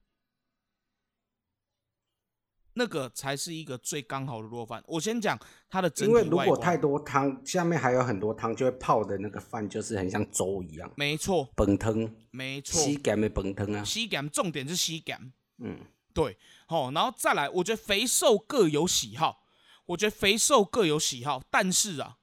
[2.77, 4.83] 那个才是一个最刚好的卤肉饭。
[4.87, 10.91] 我先讲它的整体因为如果太多汤，下面还有很多汤，就会泡的那个饭就是很像粥一样。
[10.97, 15.33] 没错，本汤，没错，吸感的本汤啊，吸感，重点是吸感。
[15.59, 15.81] 嗯，
[16.13, 19.45] 对，好，然后再来，我觉得肥瘦各有喜好，
[19.87, 22.19] 我觉得肥瘦各有喜好，但是啊，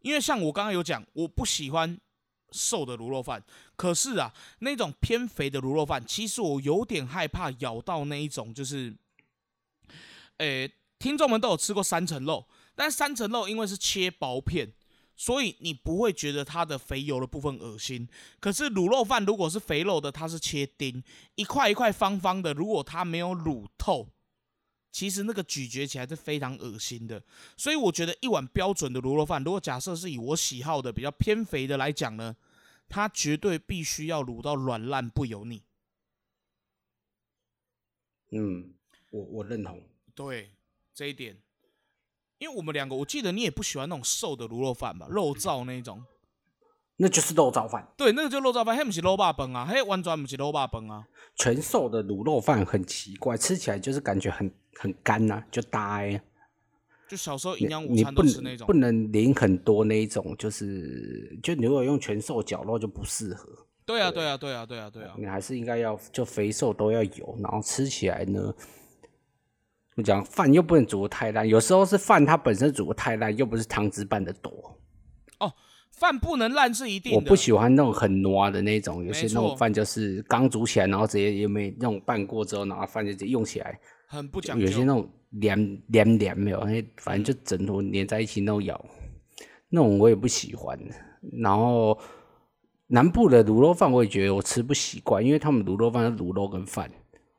[0.00, 1.98] 因为像我刚刚有讲，我不喜欢。
[2.56, 3.42] 瘦的卤肉饭，
[3.74, 8.94] 可是啊，那种偏肥的卤肉饭，其实我有点害怕咬到那一种，就是，
[10.38, 14.72] 诶，听众们都有吃过三层肉，但三层肉因为是切薄片，
[15.16, 18.08] 所以你不会觉得它的肥油的部分恶心。
[18.40, 21.02] 可是卤肉饭如果是肥肉的，它是切丁，
[21.36, 24.08] 一块一块方方的，如果它没有卤透，
[24.90, 27.22] 其实那个咀嚼起来是非常恶心的。
[27.56, 32.34] 所以我觉得一碗标准的卤肉饭，如果假设是以我喜好的比较偏肥的来讲呢？
[32.86, 35.62] 它绝对必须要卤到软烂不油腻。
[38.30, 38.74] 嗯，
[39.10, 39.82] 我我认同。
[40.14, 40.52] 对
[40.94, 41.36] 这一点，
[42.38, 46.04] 因为我们两个，我记得你也不喜欢那种瘦的卤肉饭吧，肉燥那种。
[46.96, 47.92] 那就是肉燥饭。
[47.96, 51.04] 对，那个就肉燥饭，那不是肉霸崩啊，嘿，完全不是肉霸崩啊。
[51.34, 56.22] 全瘦的卤肉饭很奇怪，吃起来就是感觉很很干呐，就呆。
[57.08, 63.48] 就小时候营养午餐都吃那种，不能淋很多那一种，就是就如果用全瘦绞肉就不适合。
[63.84, 68.54] 对啊，对啊，对啊，对啊，对啊，你还是应该要就肥瘦都要有，然后吃起来呢，
[69.96, 74.50] 我讲饭又不能煮的太烂，有时候是饭它本身煮的太烂，又不是汤汁拌的多。
[75.38, 75.52] 哦，
[75.92, 77.18] 饭不能烂是一定的。
[77.18, 84.66] 我不喜欢那种很糯的那种，有些那种饭就是刚煮起来，然后直接也没那种拌过之后，然后饭就直接用起来，很不讲究。
[84.66, 85.08] 有些那种。
[85.36, 88.84] 黏黏黏没有，那反正就整坨黏在一起那种咬，
[89.68, 90.78] 那种我也不喜欢。
[91.42, 91.98] 然后
[92.86, 96.88] 南部的卤肉饭我也觉得我吃不习惯，因为他们卤肉饭是卤肉跟饭，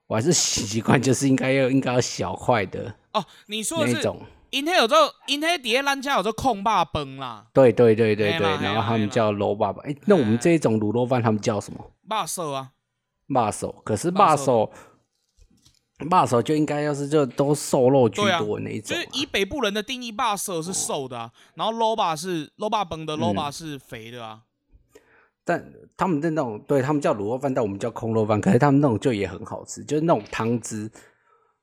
[0.07, 2.95] 我还是习惯就是应该要应该要小块的。
[3.13, 4.13] 哦，你说的是，
[4.51, 7.47] 因黑有时候因黑底下咱家有时候空霸崩啦。
[7.53, 9.83] 对对对对对，然后他们叫卤霸崩。
[9.85, 11.79] 哎，那我们这一种卤肉饭他们叫什么？
[12.07, 12.71] 霸手啊，
[13.33, 13.81] 霸手。
[13.83, 14.71] 可是霸手。
[16.09, 24.41] 霸手就应该要是就都瘦肉居多那一种，就是以北部人的定义，霸手是瘦的，然后 low 霸是 low 霸崩的 low 霸是肥的啊。
[25.45, 25.63] 但
[25.95, 30.91] 他们的那种，对他们叫卤肉饭，但我们叫空肉饭，可是他们那种就也很好吃，就是那种汤汁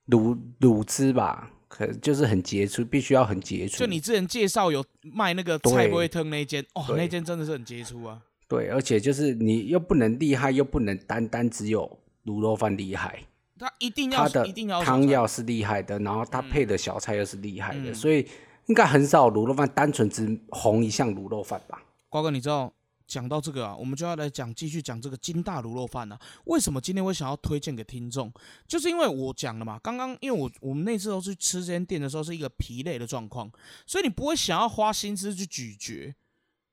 [0.08, 3.78] 卤卤汁吧，可就是很杰出，必须要很杰出。
[3.78, 8.22] 就你之前介绍有卖那个菜不会疼那间，哦，那间真的是很杰出啊。
[8.48, 13.18] 对，而且就是你又不能厉害，又不能单单只有卤肉饭厉害。
[13.58, 18.26] 他一定要，他一定要汤要是厉害的，然后他配的小菜又是厉害的，所以
[18.66, 21.80] 应该很少卤肉饭单纯只红一项卤肉饭吧？
[22.08, 22.72] 瓜哥，你知道
[23.12, 26.18] 讲到这个啊，我们就要来讲继续讲这个金大卤肉饭了。
[26.46, 28.32] 为什么今天我想要推荐给听众？
[28.66, 33.50] 就是因为我讲了嘛，刚刚因为我我们那次都是吃这间店的时候是一个疲累的状况，
[33.86, 36.14] 所以你不会想要花心思去咀嚼，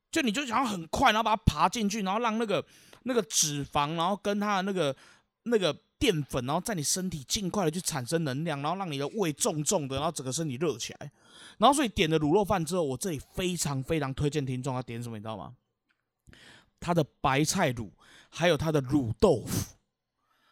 [0.10, 2.66] 就你就想要很快，然后把它爬进去，然后让那个
[3.04, 4.96] 那个脂肪，然后跟它的那个
[5.44, 5.78] 那个。
[6.00, 11.12] 淀粉，然后在你身体尽快的去产生能量，然后让你的胃重重的，然后整个身体热起来。
[11.58, 15.52] 然后所以点了卤肉饭之后，我这里非常非常推荐听众要点什么，你知道吗？
[16.80, 17.92] 它的白菜卤，
[18.30, 19.76] 还有它的卤豆腐。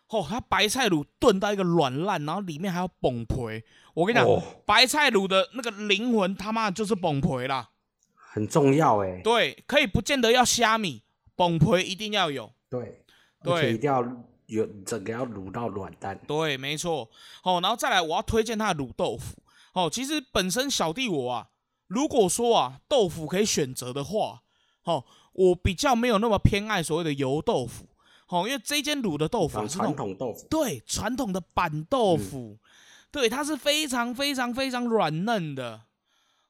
[0.09, 3.35] 哦，它白菜卤炖到一个软烂，然后里面还要崩皮。
[3.93, 4.27] 我跟你讲，
[4.65, 7.69] 白菜卤的那个灵魂他妈就是崩皮啦，
[8.15, 9.21] 很重要哎。
[9.23, 11.03] 对，可以不见得要虾米，
[11.35, 12.53] 崩皮一定要有。
[12.69, 13.03] 对，
[13.43, 14.05] 对，一定要。
[14.47, 17.09] 有整个要卤到软蛋，对，没错。
[17.43, 19.35] 哦，然后再来，我要推荐它的卤豆腐。
[19.73, 21.49] 哦，其实本身小弟我啊，
[21.87, 24.43] 如果说啊豆腐可以选择的话，
[24.85, 25.03] 哦，
[25.37, 27.87] 我比较没有那么偏爱所谓的油豆腐。
[28.25, 32.59] 好，因为这间卤的豆腐是传统豆腐，对，传统的板豆腐，
[33.09, 35.85] 对，它是非常非常非常软嫩的，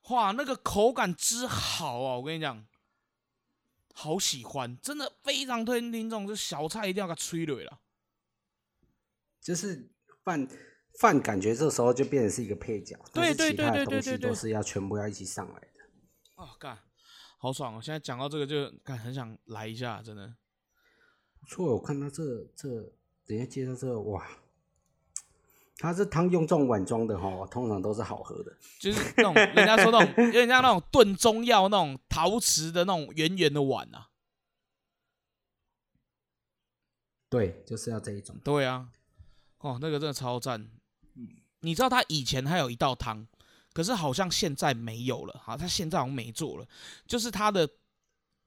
[0.09, 2.17] 哇，那个口感之好啊！
[2.17, 2.65] 我跟你讲。
[3.99, 7.79] 好喜欢，真的非常推荐听众，这小菜一定要给催泪了。
[9.41, 9.89] 就是
[10.23, 10.47] 饭
[10.99, 15.67] 饭，感觉这时候就变成是一个配角，对对对对对对，都是要全部要一起上来的。
[16.35, 16.77] 哦，干，
[17.37, 17.81] 好爽哦！
[17.81, 20.35] 现在讲到这个就干，很想来一下，真的。
[21.39, 22.23] 不错，我看到这
[22.55, 22.67] 这，
[23.25, 24.27] 等下介绍这个，哇。
[25.79, 34.09] 它是汤用这种碗装的哈，通常都是好喝的，就是那种人家说那种，有点像那种炖中药那种陶瓷的那种圆圆的碗啊。
[37.29, 38.35] 对，就是要这一种。
[38.43, 38.89] 对啊，
[39.59, 40.71] 哦，那个真的超赞。
[41.59, 43.27] 你知道他以前还有一道汤，
[43.77, 46.67] 可是好像现在没有了，哈，他现在好像没做了，
[47.05, 47.69] 就是他的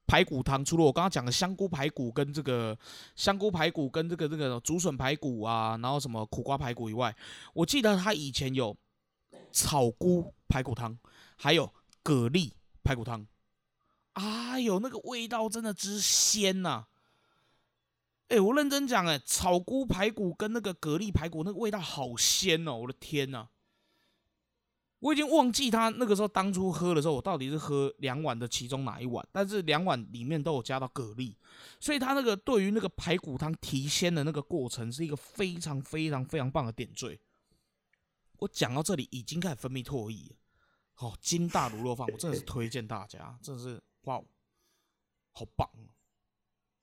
[0.04, 2.76] 排骨汤，除了我刚刚讲的香菇排骨跟这个
[3.14, 7.14] 香菇排骨跟这个这个竹笋排骨啊，然后什么苦瓜排骨以外，
[7.54, 8.76] 我记得他以前有
[9.52, 10.98] 草菇排骨汤，
[11.36, 11.72] 还有
[12.02, 12.50] 蛤蜊
[12.82, 13.24] 排骨汤。
[14.14, 16.86] 哎呦，那个味道真的之鲜呐！
[18.26, 22.78] 哎，我认真讲，哎，草菇排骨跟那个蛤蜊排骨那个味道好鲜哦！
[22.78, 23.46] 我的天呐，
[25.00, 31.34] 我已经忘记他那个时候当初喝的时候，我到底是喝两碗的其中哪一碗，但是两碗里面都有加到蛤蜊，
[31.80, 37.18] 所以他那个对于那个排骨汤提鲜的那个过程是一个非常非常非常棒的点缀。
[38.38, 40.36] 我讲到这里已经开始分泌唾液，
[40.98, 43.82] 哦，金大卤肉饭，我真的是 推荐大家，真的是。
[44.04, 44.22] 哇，
[45.32, 45.68] 好棒！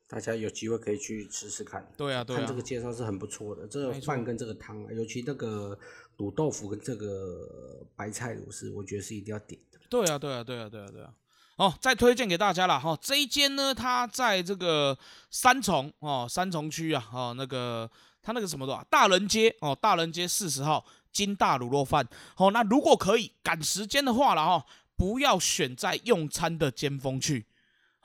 [0.07, 1.85] 大家有机会可以去吃吃看。
[1.97, 3.67] 对啊，对啊，看这个介绍是很不错的。
[3.67, 5.77] 这个饭跟这个汤，尤其那个
[6.17, 9.79] 卤豆腐跟这个白菜卤是，我觉得是一定要点的。
[9.89, 11.13] 对啊，对啊，对啊，对啊，对啊。
[11.57, 14.97] 哦，再推荐给大家了哈，这一间呢，它在这个
[15.29, 17.89] 三重哦，三重区啊，哦，那个
[18.21, 22.07] 它那个什么的大人街哦，大人街四十号金大卤肉饭。
[22.37, 24.65] 哦，那如果可以赶时间的话了哈。
[24.99, 27.45] 不要选在用餐的尖峰去，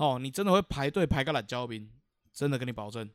[0.02, 1.88] 哦，你真的会排队排个懒焦兵，
[2.34, 3.08] 真的跟你保证。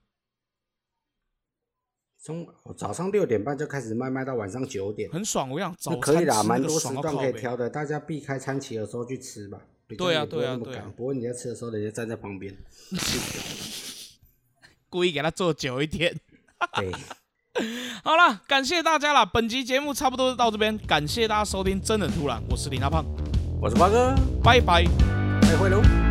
[2.17, 5.49] 从早上六点半就开始卖，卖到晚上九点，很爽。
[5.49, 9.59] 我想早可以啦，蛮多时段可以挑的，大家避开餐期的时候去吃吧。
[9.97, 10.89] 对啊，对啊，对啊。
[10.95, 12.55] 不过你在吃的时候，人家站在旁边，
[14.89, 16.17] 故意给他做久一点。
[16.73, 16.89] 对，
[18.01, 19.25] 好了，感谢大家了。
[19.25, 23.03] 本集节目差不多到这边，感谢大家收听，真的突然，我是李大胖。
[23.61, 24.85] 我是八哥，拜拜，
[25.41, 26.06] 再会喽。